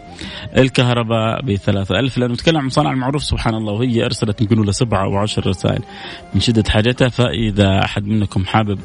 الكهرباء 0.56 1.42
ب 1.42 1.54
3000 1.54 2.18
لأنه 2.18 2.34
نتكلم 2.34 2.56
عن 2.56 2.68
صنع 2.68 2.90
المعروف 2.90 3.24
سبحان 3.24 3.54
الله 3.54 3.72
وهي 3.72 4.04
أرسلت 4.04 4.40
يمكن 4.40 4.62
لها 4.62 4.72
سبعة 4.72 5.04
أو 5.04 5.16
عشر 5.16 5.46
رسائل. 5.46 5.82
من 6.34 6.40
شدة 6.40 6.64
حاجتها 6.70 7.08
فإذا 7.08 7.84
أحد 7.84 8.06
منكم 8.06 8.44
حابب 8.46 8.78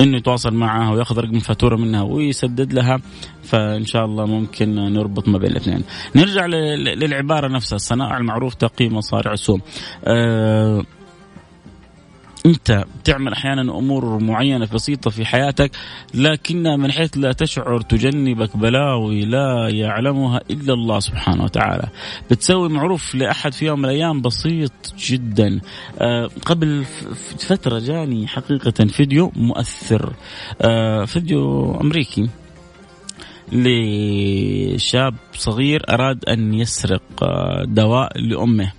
إنه 0.00 0.16
يتواصل 0.16 0.54
معها 0.54 0.92
وياخذ 0.92 1.18
رقم 1.18 1.36
الفاتورة 1.36 1.76
منها 1.76 2.02
ويسدد 2.02 2.72
لها 2.72 3.00
فإن 3.44 3.84
شاء 3.84 4.04
الله 4.04 4.26
ممكن 4.26 4.74
نربط 4.74 5.28
ما 5.28 5.38
بين 5.38 5.50
الاثنين. 5.50 5.84
نرجع 6.16 6.46
للعبارة 6.46 7.48
نفسها 7.48 7.76
الصنائع 7.76 8.16
المعروف 8.16 8.54
تقي 8.54 8.88
مصارع 8.88 9.32
السوم. 9.32 9.60
أه 10.04 10.82
أنت 12.46 12.84
تعمل 13.04 13.32
أحيانا 13.32 13.62
أمور 13.78 14.18
معينة 14.18 14.68
بسيطة 14.74 15.10
في 15.10 15.24
حياتك 15.24 15.70
لكن 16.14 16.62
من 16.62 16.92
حيث 16.92 17.10
لا 17.16 17.32
تشعر 17.32 17.80
تجنبك 17.80 18.56
بلاوي 18.56 19.24
لا 19.24 19.68
يعلمها 19.68 20.40
إلا 20.50 20.74
الله 20.74 21.00
سبحانه 21.00 21.44
وتعالى. 21.44 21.88
بتسوي 22.30 22.68
معروف 22.68 23.14
لأحد 23.14 23.52
في 23.52 23.66
يوم 23.66 23.78
من 23.78 23.84
الأيام 23.84 24.20
بسيط 24.22 24.72
جدا. 24.98 25.60
آه 25.98 26.30
قبل 26.46 26.84
فترة 27.38 27.78
جاني 27.78 28.26
حقيقة 28.26 28.86
فيديو 28.86 29.32
مؤثر 29.36 30.12
آه 30.62 31.04
فيديو 31.04 31.74
أمريكي 31.80 32.28
لشاب 33.52 35.14
صغير 35.34 35.82
أراد 35.90 36.24
أن 36.24 36.54
يسرق 36.54 37.02
آه، 37.22 37.64
دواء 37.64 38.18
لأمه. 38.18 38.72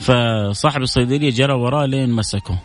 فصاحب 0.00 0.82
الصيدلية 0.82 1.30
جرى 1.30 1.52
وراه 1.52 1.86
لين 1.86 2.10
مسكه. 2.10 2.58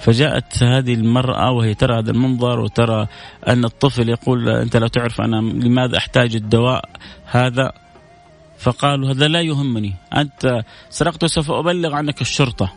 فجاءت 0.00 0.62
هذه 0.62 0.94
المرأة 0.94 1.50
وهي 1.50 1.74
ترى 1.74 1.98
هذا 1.98 2.10
المنظر 2.10 2.60
وترى 2.60 3.06
أن 3.48 3.64
الطفل 3.64 4.08
يقول 4.08 4.48
أنت 4.48 4.76
لا 4.76 4.88
تعرف 4.88 5.20
أنا 5.20 5.36
لماذا 5.36 5.98
أحتاج 5.98 6.36
الدواء 6.36 6.84
هذا؟ 7.24 7.72
فقالوا 8.58 9.10
هذا 9.10 9.28
لا 9.28 9.40
يهمني. 9.40 9.94
أنت 10.16 10.64
سرقت 10.90 11.24
وسوف 11.24 11.50
أبلغ 11.50 11.94
عنك 11.94 12.20
الشرطة. 12.20 12.72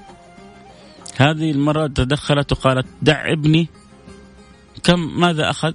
هذه 1.17 1.51
المرأة 1.51 1.87
تدخلت 1.87 2.51
وقالت 2.51 2.87
دع 3.01 3.31
ابني. 3.31 3.67
كم 4.83 5.19
ماذا 5.19 5.49
أخذ؟ 5.49 5.73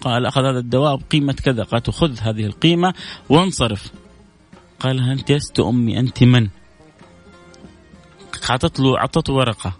قال 0.00 0.26
أخذ 0.26 0.40
هذا 0.40 0.58
الدواء 0.58 0.96
بقيمة 0.96 1.32
كذا. 1.32 1.62
قالت 1.62 1.90
خذ 1.90 2.18
هذه 2.20 2.46
القيمة 2.46 2.94
وانصرف. 3.28 3.92
قال 4.80 4.96
لها 4.96 5.12
أنت 5.12 5.32
لست 5.32 5.60
أمي 5.60 5.98
أنت 5.98 6.24
من؟ 6.24 6.48
أعطت 8.50 8.80
له 8.80 8.98
أعطته 8.98 9.32
ورقة. 9.32 9.72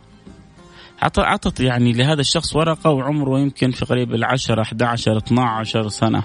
أعطت 1.18 1.60
يعني 1.60 1.92
لهذا 1.92 2.20
الشخص 2.20 2.56
ورقة 2.56 2.90
وعمره 2.90 3.40
يمكن 3.40 3.70
في 3.70 3.84
قريب 3.84 4.14
العشرة 4.14 4.62
11 4.62 5.16
12 5.16 5.88
سنة. 5.88 6.22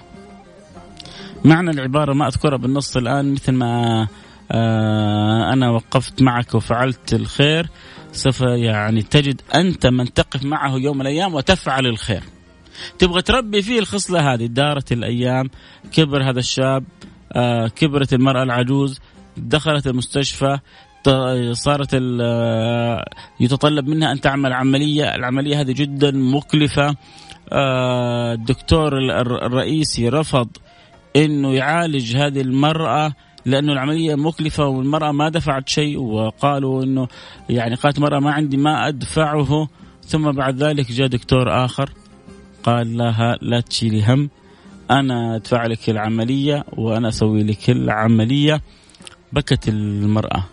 معنى 1.45 1.69
العبارة 1.69 2.13
ما 2.13 2.27
أذكرها 2.27 2.57
بالنص 2.57 2.97
الآن 2.97 3.33
مثل 3.33 3.51
ما 3.51 4.07
آه 4.51 5.53
أنا 5.53 5.69
وقفت 5.69 6.21
معك 6.21 6.55
وفعلت 6.55 7.13
الخير 7.13 7.69
سوف 8.11 8.41
يعني 8.41 9.01
تجد 9.01 9.41
أنت 9.55 9.87
من 9.87 10.13
تقف 10.13 10.43
معه 10.43 10.75
يوم 10.75 11.01
الأيام 11.01 11.33
وتفعل 11.33 11.87
الخير. 11.87 12.23
تبغى 12.99 13.21
تربي 13.21 13.61
فيه 13.61 13.79
الخصلة 13.79 14.33
هذه 14.33 14.45
دارت 14.45 14.91
الأيام 14.91 15.49
كبر 15.91 16.29
هذا 16.29 16.39
الشاب 16.39 16.83
كبرت 17.75 18.13
المرأة 18.13 18.43
العجوز 18.43 18.99
دخلت 19.37 19.87
المستشفى 19.87 20.59
صارت 21.51 21.89
آه، 22.21 23.05
يتطلب 23.39 23.87
منها 23.87 24.11
أن 24.11 24.21
تعمل 24.21 24.53
عملية، 24.53 25.15
العملية 25.15 25.61
هذه 25.61 25.71
جدا 25.71 26.11
مكلفة. 26.11 26.95
آه، 27.53 28.33
الدكتور 28.33 28.97
الرئيسي 29.21 30.09
رفض 30.09 30.47
إنه 31.15 31.53
يعالج 31.53 32.15
هذه 32.15 32.41
المرأة 32.41 33.13
لأنه 33.45 33.73
العملية 33.73 34.15
مكلفة 34.15 34.65
والمرأة 34.65 35.11
ما 35.11 35.29
دفعت 35.29 35.69
شيء 35.69 35.99
وقالوا 35.99 36.83
إنه 36.83 37.07
يعني 37.49 37.75
قالت 37.75 37.97
المراه 37.97 38.19
ما 38.19 38.31
عندي 38.31 38.57
ما 38.57 38.87
أدفعه. 38.87 39.67
ثم 40.05 40.31
بعد 40.31 40.63
ذلك 40.63 40.91
جاء 40.91 41.07
دكتور 41.07 41.65
آخر 41.65 41.89
قال 42.63 42.97
لها 42.97 43.37
لا 43.41 43.59
تشيلي 43.59 44.03
هم. 44.03 44.29
أنا 44.91 45.35
أدفع 45.35 45.65
لك 45.65 45.89
العملية 45.89 46.65
وأنا 46.77 47.09
أسوي 47.09 47.43
لك 47.43 47.69
العملية. 47.69 48.61
بكت 49.33 49.67
المرأة. 49.67 50.43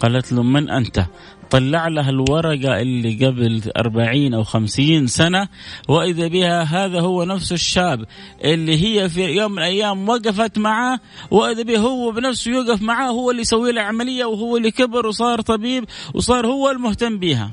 قالت 0.00 0.32
له 0.32 0.42
من 0.42 0.70
أنت؟ 0.70 1.06
طلع 1.50 1.88
لها 1.88 2.10
الورقة 2.10 2.80
اللي 2.80 3.26
قبل 3.26 3.62
أربعين 3.76 4.34
أو 4.34 4.44
خمسين 4.44 5.06
سنة 5.06 5.48
وإذا 5.88 6.28
بها 6.28 6.62
هذا 6.62 7.00
هو 7.00 7.24
نفس 7.24 7.52
الشاب 7.52 8.04
اللي 8.44 8.84
هي 8.84 9.08
في 9.08 9.22
يوم 9.22 9.52
من 9.52 9.58
الأيام 9.58 10.08
وقفت 10.08 10.58
معه 10.58 11.00
وإذا 11.30 11.62
به 11.62 11.78
هو 11.78 12.12
بنفسه 12.12 12.50
يوقف 12.50 12.82
معه 12.82 13.08
هو 13.08 13.30
اللي 13.30 13.42
يسوي 13.42 13.72
له 13.72 13.82
عملية 13.82 14.24
وهو 14.24 14.56
اللي 14.56 14.70
كبر 14.70 15.06
وصار 15.06 15.40
طبيب 15.40 15.84
وصار 16.14 16.46
هو 16.46 16.70
المهتم 16.70 17.18
بها. 17.18 17.50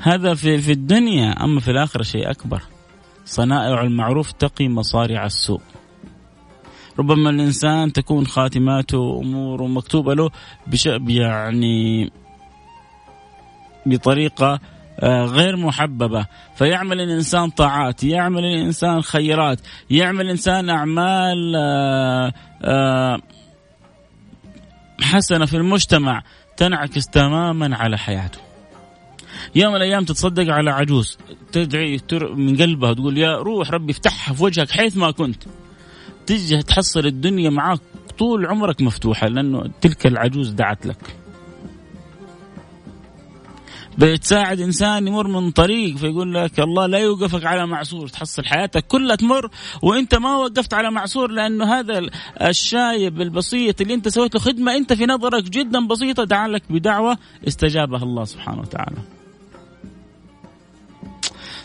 هذا 0.00 0.34
في, 0.34 0.58
في 0.58 0.72
الدنيا 0.72 1.44
أما 1.44 1.60
في 1.60 1.70
الآخرة 1.70 2.02
شيء 2.02 2.30
أكبر. 2.30 2.62
صنائع 3.28 3.82
المعروف 3.82 4.32
تقي 4.32 4.68
مصارع 4.68 5.26
السوء. 5.26 5.60
ربما 6.98 7.30
الإنسان 7.30 7.92
تكون 7.92 8.26
خاتماته 8.26 9.20
أموره 9.22 9.66
مكتوبة 9.66 10.14
له 10.14 10.30
بش 10.66 10.86
يعني 11.08 12.10
بطريقة 13.86 14.60
آه، 15.00 15.24
غير 15.24 15.56
محببة. 15.56 16.26
فيعمل 16.54 17.00
الإنسان 17.00 17.50
طاعات 17.50 18.04
يعمل 18.04 18.44
الإنسان 18.44 19.02
خيرات 19.02 19.60
يعمل 19.90 20.24
الإنسان 20.24 20.70
أعمال 20.70 21.56
آه، 22.64 23.18
حسنة 25.00 25.46
في 25.46 25.56
المجتمع 25.56 26.22
تنعكس 26.56 27.06
تماما 27.06 27.76
على 27.76 27.98
حياته. 27.98 28.47
يوم 29.54 29.70
من 29.72 29.76
الأيام 29.76 30.04
تتصدق 30.04 30.52
على 30.52 30.70
عجوز 30.70 31.18
تدعي 31.52 32.00
من 32.22 32.56
قلبها 32.56 32.92
تقول 32.92 33.18
يا 33.18 33.36
روح 33.36 33.70
ربي 33.70 33.92
افتحها 33.92 34.34
في 34.34 34.44
وجهك 34.44 34.70
حيث 34.70 34.96
ما 34.96 35.10
كنت 35.10 35.42
تجي 36.26 36.62
تحصل 36.62 37.06
الدنيا 37.06 37.50
معاك 37.50 37.80
طول 38.18 38.46
عمرك 38.46 38.82
مفتوحة 38.82 39.28
لأنه 39.28 39.70
تلك 39.80 40.06
العجوز 40.06 40.50
دعت 40.50 40.86
لك 40.86 41.16
بتساعد 43.98 44.60
إنسان 44.60 45.08
يمر 45.08 45.28
من 45.28 45.50
طريق 45.50 45.96
فيقول 45.96 46.34
لك 46.34 46.60
الله 46.60 46.86
لا 46.86 46.98
يوقفك 46.98 47.44
على 47.44 47.66
معصور 47.66 48.08
تحصل 48.08 48.44
حياتك 48.44 48.86
كلها 48.86 49.16
تمر 49.16 49.50
وإنت 49.82 50.14
ما 50.14 50.36
وقفت 50.36 50.74
على 50.74 50.90
معصور 50.90 51.30
لأنه 51.30 51.78
هذا 51.78 52.08
الشايب 52.42 53.20
البسيط 53.20 53.80
اللي 53.80 53.94
إنت 53.94 54.08
سويت 54.08 54.34
له 54.34 54.40
خدمة 54.40 54.76
إنت 54.76 54.92
في 54.92 55.06
نظرك 55.06 55.44
جدا 55.44 55.86
بسيطة 55.86 56.24
دعا 56.24 56.48
لك 56.48 56.62
بدعوة 56.70 57.18
استجابها 57.48 58.02
الله 58.02 58.24
سبحانه 58.24 58.60
وتعالى. 58.60 59.17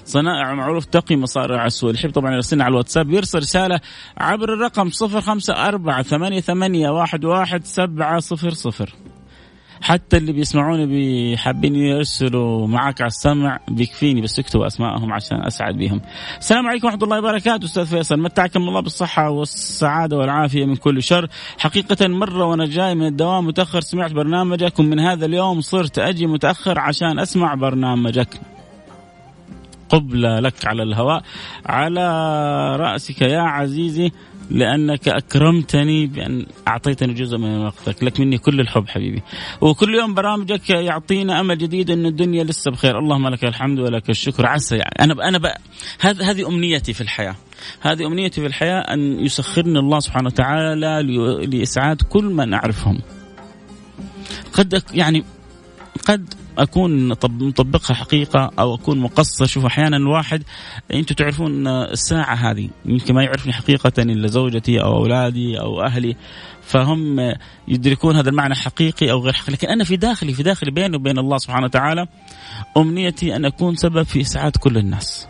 صنائع 0.06 0.54
معروف 0.54 0.86
تقي 0.86 1.16
مصارع 1.16 1.66
السوء 1.66 1.92
الحب 1.92 2.12
طبعا 2.12 2.34
يرسلنا 2.34 2.64
على 2.64 2.72
الواتساب 2.72 3.12
يرسل 3.12 3.40
رسالة 3.40 3.80
عبر 4.18 4.54
الرقم 4.54 4.90
صفر 4.90 5.22
خمسة 5.22 5.54
أربعة 5.54 6.02
ثمانية 6.02 6.40
ثمانية 6.40 6.90
واحد 6.90 7.26
واحد 7.26 7.66
سبعة 7.66 8.20
صفر 8.20 8.50
صفر 8.50 8.94
حتى 9.84 10.18
اللي 10.18 10.32
بيسمعوني 10.32 11.38
حابين 11.38 11.76
يرسلوا 11.76 12.68
معك 12.68 13.02
على 13.02 13.08
السمع 13.08 13.60
بيكفيني 13.68 14.22
بس 14.22 14.40
يكتبوا 14.40 14.68
اسمائهم 14.68 15.14
عشان 15.14 15.44
أسعد 15.44 15.78
بهم. 15.78 16.02
السلام 16.40 16.68
عليكم 16.68 16.88
ورحمة 16.88 17.04
الله 17.04 17.20
وبركاته 17.20 17.66
أستاذ 17.66 17.86
فيصل 17.86 18.20
متعكم 18.20 18.62
الله 18.62 18.82
بالصحة 18.82 19.30
والسعادة 19.30 20.18
والعافية 20.18 20.66
من 20.66 20.76
كل 20.76 21.04
شر. 21.04 21.28
حقيقة 21.58 22.08
مرة 22.08 22.46
وأنا 22.46 22.66
جاي 22.66 22.96
من 22.96 23.08
الدوام 23.08 23.48
متأخر 23.48 23.82
سمعت 23.82 24.12
برنامجك 24.12 24.80
ومن 24.80 25.00
هذا 25.00 25.26
اليوم 25.26 25.62
صرت 25.62 26.00
أجي 26.00 26.28
متأخر 26.28 26.80
عشان 26.80 27.20
أسمع 27.20 27.54
برنامجك. 27.54 28.53
قبلة 29.94 30.40
لك 30.40 30.66
على 30.66 30.84
الهواء. 30.84 31.24
على 31.66 32.06
رأسك 32.76 33.22
يا 33.22 33.42
عزيزي 33.42 34.12
لأنك 34.50 35.08
أكرمتني 35.08 36.08
بأن 36.08 36.46
أعطيتني 36.68 37.14
جزء 37.14 37.38
من 37.38 37.66
وقتك. 37.66 38.04
لك 38.04 38.20
مني 38.20 38.38
كل 38.38 38.60
الحب 38.60 38.88
حبيبي. 38.88 39.22
وكل 39.62 39.96
يوم 39.96 40.14
برامجك 40.14 40.70
يعطينا 40.70 41.40
أمل 41.40 41.58
جديد 41.58 41.92
أن 41.92 42.06
الدنيا 42.06 42.44
لسه 42.44 42.72
بخير. 42.72 43.00
اللهم 43.00 43.28
لك 43.28 43.46
الحمد 43.46 43.80
ولك 43.80 44.10
الشكر. 44.10 44.46
عسى 44.46 44.76
يعني. 44.76 44.96
أنا 45.00 45.28
أنا 45.28 45.54
هذه 46.00 46.48
أمنيتي 46.48 46.94
في 46.94 47.02
الحياة. 47.02 47.36
هذه 47.82 48.08
أمنيتي 48.08 48.42
في 48.42 48.48
الحياة 48.48 48.80
أن 48.80 49.20
يسخرني 49.26 49.80
الله 49.80 50.00
سبحانه 50.00 50.28
وتعالى 50.28 51.04
لإسعاد 51.48 52.02
كل 52.02 52.24
من 52.24 52.54
أعرفهم 52.54 53.00
قد 54.54 54.84
يعني 54.94 55.24
قد 56.06 56.34
أكون 56.58 57.08
مطبقها 57.24 57.94
حقيقة 57.94 58.52
أو 58.60 58.76
أكون 58.76 59.00
مقصر 59.00 59.46
شوف 59.46 59.66
أحيانا 59.66 59.98
الواحد 59.98 60.44
أنتم 60.94 61.16
تعرفون 61.16 61.68
الساعة 61.68 62.36
هذه 62.36 62.70
يمكن 62.86 63.16
ما 63.16 63.24
يعرفني 63.24 63.54
حقيقة 63.54 63.92
إلا 64.00 64.28
زوجتي 64.28 64.82
أو 64.82 64.98
أولادي 64.98 65.60
أو 65.60 65.82
أهلي 65.82 66.16
فهم 66.62 67.34
يدركون 67.68 68.16
هذا 68.16 68.30
المعنى 68.30 68.56
حقيقي 68.56 69.12
أو 69.12 69.20
غير 69.20 69.34
حقيقي. 69.34 69.54
لكن 69.54 69.68
أنا 69.68 69.84
في 69.84 69.96
داخلي 69.96 70.34
في 70.34 70.44
داخلي 70.44 70.72
بيني 70.72 70.96
وبين 70.96 71.18
الله 71.18 71.38
سبحانه 71.38 71.66
وتعالى 71.66 72.08
أمنيتي 72.78 73.36
أن 73.36 73.46
أكون 73.46 73.76
سبب 73.76 74.04
في 74.04 74.22
إسعاد 74.22 74.58
كل 74.58 74.78
الناس. 74.78 75.28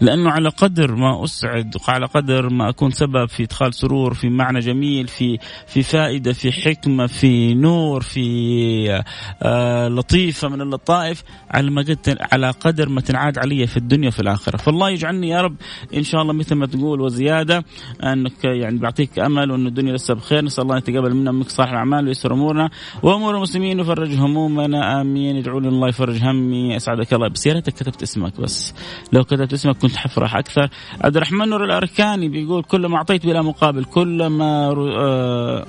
لأنه 0.00 0.30
على 0.30 0.48
قدر 0.48 0.94
ما 0.94 1.24
أسعد 1.24 1.76
وعلى 1.88 2.06
قدر 2.06 2.48
ما 2.48 2.68
أكون 2.68 2.90
سبب 2.90 3.28
في 3.28 3.42
إدخال 3.42 3.74
سرور 3.74 4.14
في 4.14 4.28
معنى 4.28 4.58
جميل 4.58 5.08
في 5.08 5.38
في 5.66 5.82
فائدة 5.82 6.32
في 6.32 6.52
حكمة 6.52 7.06
في 7.06 7.54
نور 7.54 8.02
في 8.02 9.02
آه 9.42 9.88
لطيفة 9.88 10.48
من 10.48 10.60
اللطائف 10.60 11.22
على 11.50 11.70
ما 11.70 11.82
قد 11.82 12.18
على 12.32 12.50
قدر 12.50 12.88
ما 12.88 13.00
تنعاد 13.00 13.38
علي 13.38 13.66
في 13.66 13.76
الدنيا 13.76 14.08
وفي 14.08 14.20
الآخرة. 14.20 14.56
فالله 14.56 14.90
يجعلني 14.90 15.28
يا 15.28 15.40
رب 15.40 15.56
إن 15.94 16.02
شاء 16.02 16.22
الله 16.22 16.32
مثل 16.32 16.54
ما 16.54 16.66
تقول 16.66 17.00
وزيادة 17.00 17.64
أنك 18.02 18.44
يعني 18.44 18.78
بيعطيك 18.78 19.18
أمل 19.18 19.50
وأن 19.50 19.66
الدنيا 19.66 19.92
لسه 19.92 20.14
بخير. 20.14 20.44
نسأل 20.44 20.64
الله 20.64 20.76
يتقبل 20.76 21.14
منا 21.14 21.32
منك 21.32 21.48
صالح 21.48 21.70
الأعمال 21.70 22.06
ويسر 22.06 22.32
أمورنا. 22.34 22.70
وأمور 23.02 23.36
المسلمين 23.36 23.80
ويفرج 23.80 24.14
همومنا. 24.14 25.00
آمين. 25.00 25.36
ادعوا 25.36 25.60
لي 25.60 25.68
الله 25.68 25.88
يفرج 25.88 26.22
همي. 26.22 26.76
أسعدك 26.76 27.14
الله. 27.14 27.28
بس 27.28 27.46
يا 27.46 27.52
ريتك 27.52 27.72
كتبت 27.72 28.02
اسمك 28.02 28.40
بس. 28.40 28.74
لو 29.12 29.24
كتبت 29.24 29.52
اسمك 29.62 29.76
كنت 29.76 29.96
حفرح 29.96 30.36
أكثر. 30.36 30.68
عبد 31.00 31.16
الرحمن 31.16 31.48
نور 31.48 31.64
الأركاني 31.64 32.28
بيقول 32.28 32.62
كل 32.62 32.86
ما 32.86 32.96
أعطيت 32.96 33.26
بلا 33.26 33.42
مقابل 33.42 33.84
كل 33.84 34.26
ما 34.26 34.74
آه، 34.98 35.66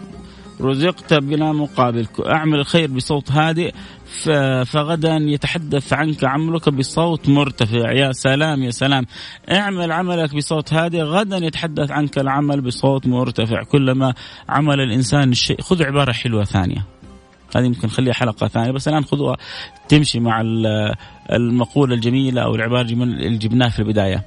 رزقت 0.62 1.14
بلا 1.14 1.52
مقابل 1.52 2.08
أعمل 2.26 2.60
الخير 2.60 2.92
بصوت 2.92 3.32
هادئ 3.32 3.72
فغدا 4.66 5.16
يتحدث 5.16 5.94
عنك 5.94 6.24
عملك 6.24 6.70
بصوت 6.70 7.30
مرتفع. 7.30 7.92
يا 7.92 8.12
سلام 8.12 8.64
يا 8.64 8.72
سلام. 8.72 9.06
اعمل 9.52 9.92
عملك 9.92 10.36
بصوت 10.36 10.74
هادئ 10.74 11.02
غدا 11.02 11.38
يتحدث 11.38 11.92
عنك 11.92 12.18
العمل 12.18 12.62
بصوت 12.62 13.08
مرتفع. 13.08 13.64
كلما 13.64 14.14
عمل 14.50 14.80
الإنسان 14.80 15.32
الشيء 15.32 15.62
خذ 15.62 15.84
عبارة 15.84 16.12
حلوة 16.12 16.44
ثانية. 16.44 16.86
هذه 17.58 17.66
يمكن 17.66 17.88
نخليها 17.88 18.14
حلقة 18.14 18.48
ثانية 18.48 18.72
بس 18.72 18.88
الآن 18.88 19.06
خذوها 19.06 19.38
تمشي 19.90 20.20
مع 20.20 20.42
المقولة 21.32 21.96
الجميلة 21.96 22.42
أو 22.42 22.56
العبارة 22.56 22.82
اللي 22.82 23.38
جبناها 23.38 23.70
في 23.70 23.80
البداية. 23.80 24.24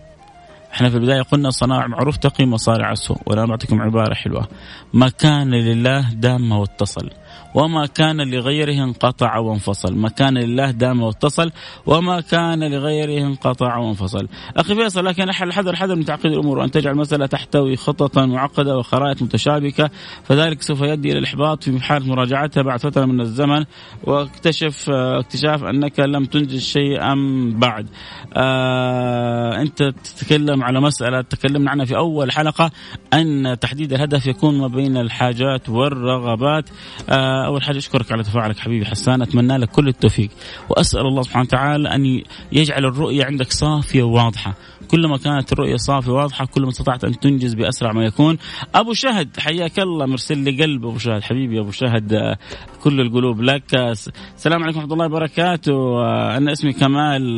إحنا 0.72 0.90
في 0.90 0.96
البداية 0.96 1.22
قلنا 1.22 1.50
صناع 1.50 1.86
معروف 1.86 2.16
تقي 2.16 2.46
مصارع 2.46 2.92
السوء 2.92 3.18
والآن 3.26 3.46
بعطيكم 3.46 3.82
عبارة 3.82 4.14
حلوة 4.14 4.48
ما 4.92 5.08
كان 5.08 5.54
لله 5.54 6.10
دام 6.10 6.52
واتصل 6.52 7.10
وما 7.54 7.86
كان 7.86 8.30
لغيره 8.30 8.84
انقطع 8.84 9.38
وانفصل. 9.38 9.96
ما 9.96 10.08
كان 10.08 10.38
لله 10.38 10.70
دام 10.70 11.02
واتصل 11.02 11.52
وما 11.86 12.20
كان 12.20 12.70
لغيره 12.70 13.26
انقطع 13.26 13.76
وانفصل. 13.76 14.28
أخي 14.56 14.74
فيصل 14.74 15.04
لكن 15.04 15.22
الحذر 15.22 15.76
حذر 15.76 15.96
من 15.96 16.04
تعقيد 16.04 16.32
الأمور 16.32 16.58
وأن 16.58 16.70
تجعل 16.70 16.92
المسألة 16.92 17.26
تحتوي 17.26 17.76
خططا 17.76 18.26
معقدة 18.26 18.78
وخرائط 18.78 19.22
متشابكة 19.22 19.90
فذلك 20.24 20.62
سوف 20.62 20.80
يؤدي 20.80 21.10
إلى 21.10 21.18
الإحباط 21.18 21.64
في 21.64 21.80
حالة 21.80 22.06
مراجعتها 22.06 22.62
بعد 22.62 22.80
فترة 22.80 23.04
من 23.04 23.20
الزمن 23.20 23.64
واكتشف 24.04 24.90
اكتشاف 24.90 25.64
أنك 25.64 26.00
لم 26.00 26.24
تنجز 26.24 26.62
شيئا 26.62 27.14
بعد. 27.56 27.86
آه 28.34 29.60
أنت 29.60 29.82
تتكلم 29.82 30.64
على 30.64 30.80
مسألة 30.80 31.20
تكلمنا 31.20 31.70
عنها 31.70 31.84
في 31.84 31.96
أول 31.96 32.32
حلقة 32.32 32.70
أن 33.12 33.56
تحديد 33.60 33.92
الهدف 33.92 34.26
يكون 34.26 34.58
ما 34.58 34.68
بين 34.68 34.96
الحاجات 34.96 35.68
والرغبات. 35.68 36.70
آه 37.10 37.45
أول 37.46 37.62
حاجة 37.62 37.78
أشكرك 37.78 38.12
على 38.12 38.22
تفاعلك 38.22 38.58
حبيبي 38.58 38.86
حسان 38.86 39.22
أتمنى 39.22 39.56
لك 39.56 39.68
كل 39.68 39.88
التوفيق. 39.88 40.30
وأسأل 40.68 41.00
الله 41.00 41.22
سبحانه 41.22 41.44
وتعالى 41.44 41.94
أن 41.94 42.22
يجعل 42.52 42.84
الرؤية 42.84 43.24
عندك 43.24 43.52
صافية 43.52 44.02
وواضحة. 44.02 44.54
كلما 44.90 45.16
كانت 45.16 45.52
الرؤية 45.52 45.76
صافية 45.76 46.12
وواضحة 46.12 46.46
كلما 46.46 46.68
استطعت 46.68 47.04
أن 47.04 47.20
تنجز 47.20 47.54
بأسرع 47.54 47.92
ما 47.92 48.04
يكون. 48.04 48.38
أبو 48.74 48.92
شهد 48.92 49.40
حياك 49.40 49.78
الله 49.78 50.06
مرسل 50.06 50.38
لي 50.38 50.62
قلب 50.62 50.86
أبو 50.86 50.98
شهد. 50.98 51.22
حبيبي 51.22 51.60
أبو 51.60 51.70
شهد 51.70 52.36
كل 52.82 53.00
القلوب 53.00 53.42
لك. 53.42 53.74
السلام 53.74 54.62
عليكم 54.62 54.78
ورحمة 54.78 54.92
الله 54.92 55.06
وبركاته. 55.06 56.04
أنا 56.36 56.52
اسمي 56.52 56.72
كمال 56.72 57.36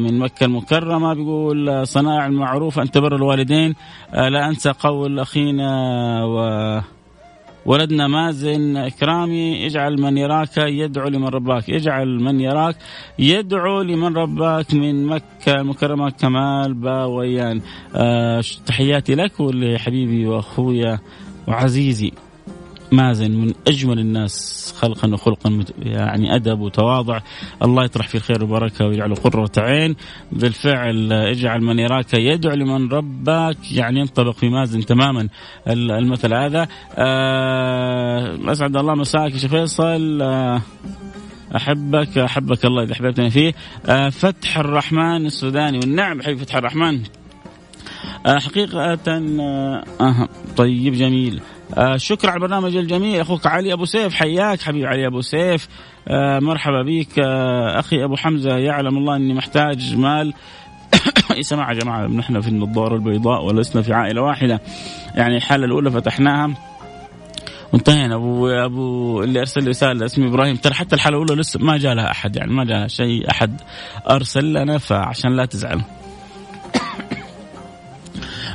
من 0.00 0.18
مكة 0.18 0.44
المكرمة. 0.44 1.14
بيقول 1.14 1.86
صنائع 1.86 2.26
المعروف 2.26 2.78
أن 2.78 2.90
تبر 2.90 3.16
الوالدين. 3.16 3.74
لا 4.12 4.48
أنسى 4.48 4.70
قول 4.70 5.20
أخينا 5.20 5.70
و 6.24 6.38
ولدنا 7.66 8.08
مازن 8.08 8.76
إكرامي 8.76 9.66
اجعل 9.66 10.00
من 10.00 10.18
يراك 10.18 10.58
يدعو 10.58 11.08
لمن 11.08 11.28
رباك. 11.28 11.70
اجعل 11.70 12.08
من 12.08 12.40
يراك 12.40 12.76
يدعو 13.18 13.82
لمن 13.82 14.16
رباك 14.16 14.74
من 14.74 15.06
مكة 15.06 15.52
المكرمة. 15.60 16.10
كمال 16.10 16.74
باويان 16.74 17.60
أه 17.94 18.42
تحياتي 18.66 19.14
لك 19.14 19.40
ولحبيبي 19.40 20.26
وأخويا 20.26 20.98
وعزيزي. 21.48 22.12
مازن 22.92 23.30
من 23.30 23.54
أجمل 23.68 23.98
الناس 23.98 24.74
خلقا 24.78 25.08
وخلقا 25.08 25.64
يعني 25.82 26.34
أدب 26.34 26.60
وتواضع. 26.60 27.20
الله 27.62 27.84
يطرح 27.84 28.08
فيه 28.08 28.18
الخير 28.18 28.42
والبركه 28.42 28.86
ويجعله 28.86 29.14
قره 29.14 29.50
عين 29.58 29.96
بالفعل 30.32 31.12
اجعل 31.12 31.60
من 31.60 31.78
يراك 31.78 32.14
يدعو 32.14 32.54
لمن 32.54 32.88
ربك 32.88 33.72
يعني 33.72 34.00
ينطبق 34.00 34.34
في 34.34 34.48
مازن 34.48 34.84
تماما 34.84 35.28
المثل 35.68 36.34
هذا. 36.34 36.68
أه 36.94 38.52
أسعد 38.52 38.76
الله 38.76 38.94
مساك 38.94 39.32
يا 39.42 39.48
فيصل. 39.48 40.22
أه 40.22 40.62
أحبك 41.56 42.18
أحبك 42.18 42.64
الله 42.64 42.82
إذا 42.82 42.92
أحببتني 42.92 43.30
فيه. 43.30 43.54
أه 43.86 44.08
فتح 44.08 44.58
الرحمن 44.58 45.26
السوداني. 45.26 45.78
والنعم 45.78 46.22
حبيبي 46.22 46.40
فتح 46.40 46.56
الرحمن. 46.56 47.00
حقيقة 48.26 48.94
طيب 50.56 50.92
جميل. 50.94 51.40
آه 51.76 51.96
شكرا 51.96 52.30
على 52.30 52.36
البرنامج 52.36 52.76
الجميل. 52.76 53.20
أخوك 53.20 53.46
علي 53.46 53.72
أبو 53.72 53.84
سيف 53.84 54.14
حياك 54.14 54.60
حبيبي 54.60 54.86
علي 54.86 55.06
أبو 55.06 55.20
سيف. 55.20 55.68
آه 56.08 56.38
مرحبا 56.38 56.82
بك. 56.82 57.18
آه 57.18 57.80
أخي 57.80 58.04
أبو 58.04 58.16
حمزة 58.16 58.56
يعلم 58.56 58.98
الله 58.98 59.16
إني 59.16 59.34
محتاج 59.34 59.96
مال. 59.96 60.34
يا 61.36 61.42
سماعة 61.42 61.72
يا 61.72 61.78
جماعة 61.78 62.06
نحن 62.06 62.40
في 62.40 62.48
النظارة 62.48 62.94
البيضاء 62.94 63.44
ولسنا 63.44 63.82
في 63.82 63.92
عائلة 63.94 64.22
واحدة. 64.22 64.60
يعني 65.14 65.36
الحالة 65.36 65.64
الأولى 65.64 65.90
فتحناها. 65.90 66.54
وانتهينا. 67.72 68.14
ابو 68.14 68.48
أبو 68.48 69.22
اللي 69.22 69.40
أرسل 69.40 69.68
رسالة 69.68 70.04
اسمه 70.04 70.28
إبراهيم. 70.28 70.56
ترى 70.56 70.74
حتى 70.74 70.94
الحالة 70.94 71.16
الأولى 71.16 71.40
لسه 71.40 71.60
ما 71.60 71.78
جاء 71.78 71.94
لها 71.94 72.10
أحد 72.10 72.36
يعني 72.36 72.52
ما 72.52 72.64
جاء 72.64 72.86
شيء 72.86 73.30
أحد 73.30 73.60
أرسل 74.10 74.52
لنا 74.52 74.78
فعشان 74.78 75.36
لا 75.36 75.44
تزعل. 75.44 75.80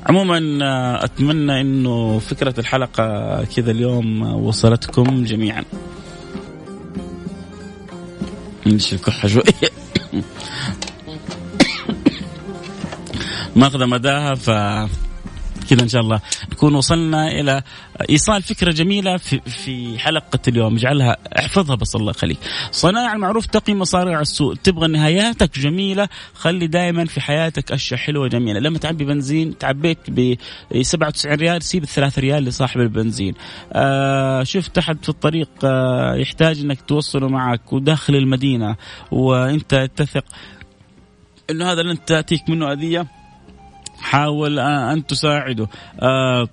عموما 0.06 0.60
آه، 0.62 1.06
أتمنى 1.06 1.62
إنه 1.62 2.20
فكرة 2.20 2.60
الحلقة 2.60 3.44
كذا 3.44 3.72
اليوم 3.72 4.22
وصلتكم 4.22 5.24
جميعا. 5.24 5.64
نشيل 8.66 9.00
الكحه 9.00 9.28
شوي. 9.28 9.44
ماخذه 13.56 13.86
مداها 13.86 14.36
ف 14.36 14.50
كذا 15.69 15.84
إن 15.84 15.88
شاء 15.88 16.01
الله. 16.01 16.21
نكون 16.51 16.75
وصلنا 16.75 17.27
إلى 17.27 17.63
إيصال 18.10 18.41
فكرة 18.41 18.71
جميلة 18.71 19.17
في 19.17 19.39
في 19.39 19.99
حلقة 19.99 20.39
اليوم. 20.47 20.75
اجعلها 20.75 21.17
احفظها 21.39 21.75
بس 21.75 21.95
الله 21.95 22.12
يخليك. 22.12 22.38
صناع 22.71 23.13
المعروف 23.13 23.45
تقي 23.45 23.73
مصارع 23.73 24.21
السوء 24.21 24.55
تبغى 24.55 24.88
نهاياتك 24.88 25.60
جميلة. 25.60 26.10
خلي 26.34 26.67
دائما 26.67 27.05
في 27.05 27.21
حياتك 27.21 27.71
أشياء 27.71 27.99
حلوة 27.99 28.27
جميله 28.27 28.60
لما 28.60 28.77
تعبي 28.77 29.05
بنزين 29.05 29.58
تعبيت 29.58 29.97
ب 30.08 30.36
97 30.82 31.36
ريال 31.36 31.63
سيب 31.63 31.84
الثلاث 31.84 32.19
ريال 32.19 32.43
لصاحب 32.43 32.79
البنزين. 32.82 33.34
آه 33.73 34.43
شفت 34.43 34.77
احد 34.77 34.97
في 35.03 35.10
الطريق 35.10 35.49
آه 35.63 36.15
يحتاج 36.15 36.60
إنك 36.60 36.82
توصله 36.82 37.27
معك 37.27 37.73
وداخل 37.73 38.15
المدينة 38.15 38.75
وإنت 39.12 39.89
تثق 39.95 40.23
إنه 41.49 41.71
هذا 41.71 41.82
لن 41.82 42.05
تأتيك 42.05 42.49
منه 42.49 42.71
اذيه 42.71 43.18
حاول 44.02 44.60
أن 44.60 45.06
تساعده. 45.06 45.68
آه، 46.02 46.48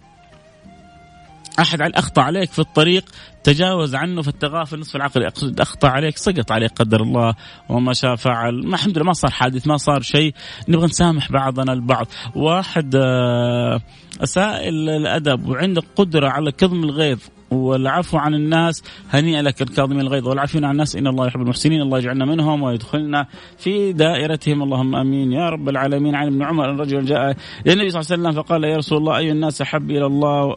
أحد 1.59 1.81
اخطا 1.81 2.23
عليك 2.23 2.51
في 2.51 2.59
الطريق 2.59 3.05
تجاوز 3.47 3.95
عنه 3.95 4.23
فالتغافل 4.23 4.79
نصف 4.79 4.97
العقل. 4.97 5.23
أقصد 5.23 5.61
أخطأ 5.61 5.89
عليك 5.89 6.17
سقط 6.17 6.53
عليك 6.53 6.71
قدر 6.71 7.03
الله 7.03 7.35
وما 7.69 7.93
شاء 7.93 8.15
فعل. 8.15 8.67
ما 8.67 8.75
الحمد 8.75 8.99
لله 8.99 9.07
ما 9.07 9.13
صار 9.13 9.31
حادث 9.31 9.67
ما 9.67 9.77
صار 9.77 10.03
شيء. 10.03 10.35
نبغى 10.69 10.87
نسامح 10.87 11.33
بعضنا 11.33 11.73
البعض. 11.73 12.07
واحد 12.35 12.95
آه، 12.97 13.81
اساء 14.23 14.69
الأدب 14.69 15.49
وعنده 15.49 15.83
قدرة 15.97 16.29
على 16.29 16.53
كظم 16.53 16.85
الغيظ 16.85 17.19
والعفو 17.51 18.19
عن 18.19 18.35
الناس 18.35 18.83
هنيئا 19.11 19.43
لك 19.43 19.63
الكاظمين 19.63 20.01
الغيظ 20.01 20.29
والعافين 20.29 20.65
عن 20.65 20.73
الناس. 20.73 20.97
إن 20.97 21.07
الله 21.07 21.27
يحب 21.27 21.41
المحسنين 21.41 21.83
الله 21.83 21.99
يجعلنا 21.99 22.25
منهم 22.25 22.63
ويدخلنا 22.63 23.27
في 23.59 23.93
دائرتهم. 23.93 24.63
اللهم 24.63 24.97
آمين 24.97 25.33
يا 25.33 25.49
رب 25.49 25.69
العالمين. 25.69 26.15
عن 26.15 26.27
ابن 26.27 26.43
عمر 26.43 26.71
ان 26.71 26.81
رجل 26.81 27.05
جاء 27.05 27.37
النبي 27.67 27.91
صلى 27.91 28.01
الله 28.01 28.13
عليه 28.13 28.23
وسلم 28.23 28.33
فقال 28.33 28.65
يا 28.65 28.77
رسول 28.77 28.99
الله 28.99 29.17
اي 29.17 29.31
الناس 29.33 29.61
احب 29.61 29.91
إلى 29.91 30.07
الله. 30.07 30.57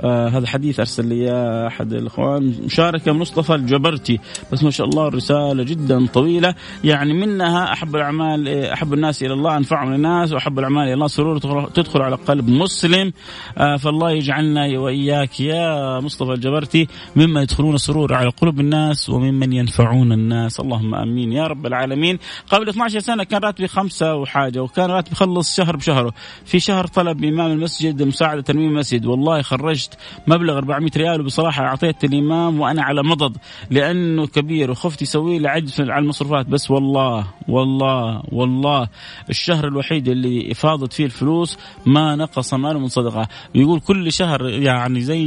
آه 0.00 0.28
هذا 0.28 0.46
حديث 0.46 0.80
أرسل 0.80 1.06
لي 1.06 1.30
أحد 1.66 1.92
الإخوان. 1.92 2.29
مشاركة 2.38 3.12
مصطفى 3.12 3.54
الجبرتي. 3.54 4.20
بس 4.52 4.64
ما 4.64 4.70
شاء 4.70 4.86
الله 4.86 5.08
الرسالة 5.08 5.62
جدا 5.62 6.06
طويلة. 6.06 6.54
يعني 6.84 7.12
منها 7.12 7.72
أحب 7.72 7.96
الأعمال 7.96 8.48
أحب 8.48 8.94
الناس 8.94 9.22
إلى 9.22 9.32
الله 9.32 9.56
أنفعهم 9.56 9.92
للناس 9.92 10.32
وأحب 10.32 10.58
الأعمال 10.58 10.84
إلى 10.84 10.94
الله. 10.94 11.06
سرور 11.06 11.38
تدخل 11.68 12.02
على 12.02 12.16
قلب 12.16 12.48
مسلم. 12.48 13.12
آه 13.58 13.76
فالله 13.76 14.10
يجعلنا 14.10 14.78
وإياك 14.78 15.40
يا 15.40 16.00
مصطفى 16.00 16.32
الجبرتي 16.32 16.88
مما 17.16 17.42
يدخلون 17.42 17.78
سرور 17.78 18.14
على 18.14 18.28
قلوب 18.28 18.60
الناس 18.60 19.10
وممن 19.10 19.52
ينفعون 19.52 20.12
الناس. 20.12 20.60
اللهم 20.60 20.94
آمين 20.94 21.32
يا 21.32 21.46
رب 21.46 21.66
العالمين. 21.66 22.18
قبل 22.50 22.68
12 22.68 22.98
سنة 22.98 23.24
كان 23.24 23.40
راتبي 23.40 23.68
خمسة 23.68 24.14
وحاجة 24.14 24.62
وكان 24.62 24.90
راتبي 24.90 25.12
يخلص 25.12 25.56
شهر 25.56 25.76
بشهره. 25.76 26.12
في 26.44 26.60
شهر 26.60 26.86
طلب 26.86 27.24
إمام 27.24 27.52
المسجد 27.52 28.02
مساعده 28.02 28.40
ترميم 28.40 28.68
المسجد. 28.68 29.06
والله 29.06 29.42
خرجت 29.42 29.98
مبلغ 30.26 30.56
400 30.56 30.90
ريال 30.96 31.20
وبصراحة 31.20 31.64
اعطيت 31.64 32.00
الامام 32.20 32.60
وأنا 32.60 32.82
على 32.82 33.02
مضض 33.02 33.36
لأنه 33.70 34.26
كبير 34.26 34.70
وخفت 34.70 35.02
يسوي 35.02 35.38
لي 35.38 35.48
عجز 35.48 35.80
على 35.80 35.98
المصروفات. 35.98 36.46
بس 36.46 36.70
والله 36.70 37.26
والله 37.48 38.22
والله 38.32 38.88
الشهر 39.30 39.68
الوحيد 39.68 40.08
اللي 40.08 40.54
فاضت 40.54 40.92
فيه 40.92 41.04
الفلوس 41.04 41.58
ما 41.86 42.16
نقص 42.16 42.54
ماله 42.54 42.78
من 42.78 42.88
صدقة. 42.88 43.28
يقول 43.54 43.80
كل 43.80 44.12
شهر 44.12 44.48
يعني 44.48 45.00
زي 45.00 45.24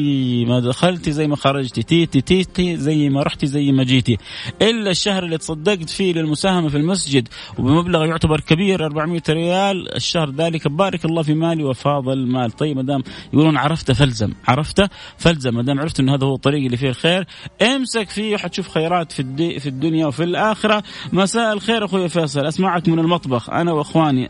ما 0.48 0.60
دخلتي 0.60 1.12
زي 1.12 1.28
ما 1.28 1.36
خرجتي 1.36 1.84
تيتي 1.84 2.22
تيتي 2.22 2.78
زي 2.78 3.10
ما 3.10 3.24
رحتي 3.24 3.48
زي 3.48 3.72
ما 3.72 3.84
جيتي. 3.84 4.18
إلا 4.62 4.92
الشهر 4.92 5.24
اللي 5.24 5.38
تصدقت 5.38 5.90
فيه 5.90 6.14
للمساهمة 6.14 6.70
في 6.70 6.78
المسجد 6.78 7.28
وبمبلغ 7.60 8.06
يعتبر 8.06 8.40
كبير 8.40 8.86
400 8.86 9.22
ريال 9.30 9.96
الشهر 9.96 10.30
ذلك 10.30 10.68
بارك 10.68 11.06
الله 11.06 11.22
في 11.22 11.34
مالي 11.34 11.64
وفاض 11.64 12.10
المال. 12.10 12.52
طيب 12.52 12.78
ما 12.78 12.84
دام 12.84 13.04
يقولون 13.34 13.58
عرفت 13.58 13.92
فالزم 13.92 14.34
عرفت 14.48 14.90
فالزم. 15.18 15.54
ما 15.54 15.64
دام 15.64 15.80
عرفت 15.80 16.00
انه 16.00 16.16
هذا 16.16 16.28
هو 16.28 16.36
الطريق 16.36 16.66
اللي 16.66 16.78
فيه 16.84 16.90
الخير. 16.90 17.26
امسك 17.62 18.10
فيه 18.10 18.36
وحتشوف 18.36 18.70
خيرات 18.70 19.12
في 19.12 19.20
الدي 19.20 19.60
في 19.60 19.70
الدنيا 19.70 20.08
وفي 20.08 20.24
الآخرة. 20.24 20.84
مساء 21.14 21.54
الخير 21.54 21.86
أخوي 21.86 22.10
فيصل. 22.10 22.46
أسمعك 22.46 22.90
من 22.90 23.00
المطبخ. 23.00 23.50
أنا 23.50 23.72
واخواني 23.72 24.30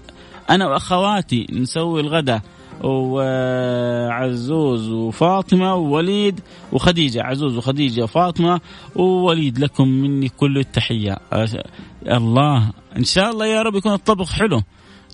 أنا 0.50 0.68
وأخواتي 0.68 1.48
نسوي 1.52 2.02
الغداء. 2.02 2.42
وعزوز 2.84 4.90
وفاطمة 4.90 5.76
ووليد 5.76 6.40
وخديجة. 6.72 7.24
عزوز 7.24 7.58
وخديجة 7.58 8.04
وفاطمة 8.04 8.62
ووليد 8.96 9.60
لكم 9.60 9.88
مني 9.88 10.30
كل 10.30 10.58
التحية. 10.58 11.18
الله. 12.08 12.72
إن 12.98 13.04
شاء 13.04 13.32
الله 13.32 13.46
يا 13.46 13.62
رب 13.62 13.76
يكون 13.76 13.94
الطبخ 13.94 14.32
حلو. 14.32 14.62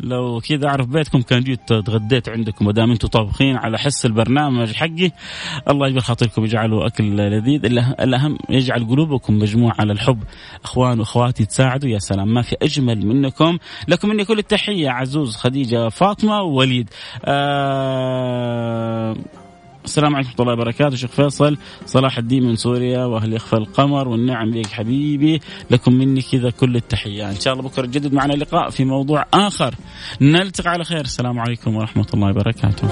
لو 0.02 0.42
كذا 0.50 0.68
أعرف 0.68 0.88
بيتكم 0.88 1.22
كان 1.22 1.44
جيت 1.44 1.74
تغديت 1.74 2.30
عندكم 2.30 2.66
ما 2.66 2.72
دام 2.72 2.92
أنتم 2.92 3.08
طابخين 3.08 3.56
على 3.56 3.78
حس 3.78 4.06
البرنامج 4.06 4.74
حقي 4.74 5.12
الله 5.70 5.88
يجبر 5.88 6.00
خاطركم 6.00 6.44
يجعله 6.44 6.88
أكل 6.88 7.18
لذيذ. 7.18 7.66
الأهم 8.00 8.38
يجعل 8.50 8.88
قلوبكم 8.88 9.40
مجموعة 9.40 9.76
على 9.80 9.94
الحب. 9.94 10.24
أخوان 10.64 11.00
وأخواتي 11.00 11.46
تساعدوا 11.46 11.90
يا 11.90 12.00
سلام 12.00 12.34
ما 12.34 12.42
في 12.42 12.56
أجمل 12.62 13.06
منكم. 13.06 13.58
لكم 13.88 14.10
مني 14.10 14.26
كل 14.26 14.40
التحية 14.40 14.90
عزوز 14.90 15.36
خديجة 15.36 15.90
فاطمة 15.90 16.42
ووليد 16.42 16.90
آه 17.26 19.16
السلام 19.86 20.16
عليكم 20.16 20.30
ورحمة 20.30 20.42
الله 20.42 20.54
وبركاته. 20.54 20.96
شيخ 20.96 21.12
فيصل 21.12 21.58
صلاح 21.86 22.18
الدين 22.18 22.44
من 22.44 22.56
سوريا 22.56 23.06
وأهل 23.06 23.34
يخفى 23.34 23.56
القمر 23.56 24.08
والنعم 24.08 24.52
بك 24.52 24.68
حبيبي. 24.68 25.40
لكم 25.72 25.94
مني 25.94 26.22
كذا 26.22 26.50
كل 26.50 26.76
التحية. 26.76 27.30
إن 27.30 27.40
شاء 27.40 27.54
الله 27.54 27.66
بكرة 27.66 27.86
نجدد 27.86 28.14
معنا 28.14 28.34
لقاء 28.34 28.70
في 28.70 28.86
موضوع 28.86 29.26
آخر. 29.34 29.76
نلتقي 30.22 30.70
على 30.70 30.84
خير. 30.84 31.02
السلام 31.02 31.40
عليكم 31.40 31.76
ورحمة 31.76 32.08
الله 32.14 32.30
وبركاته. 32.30 32.88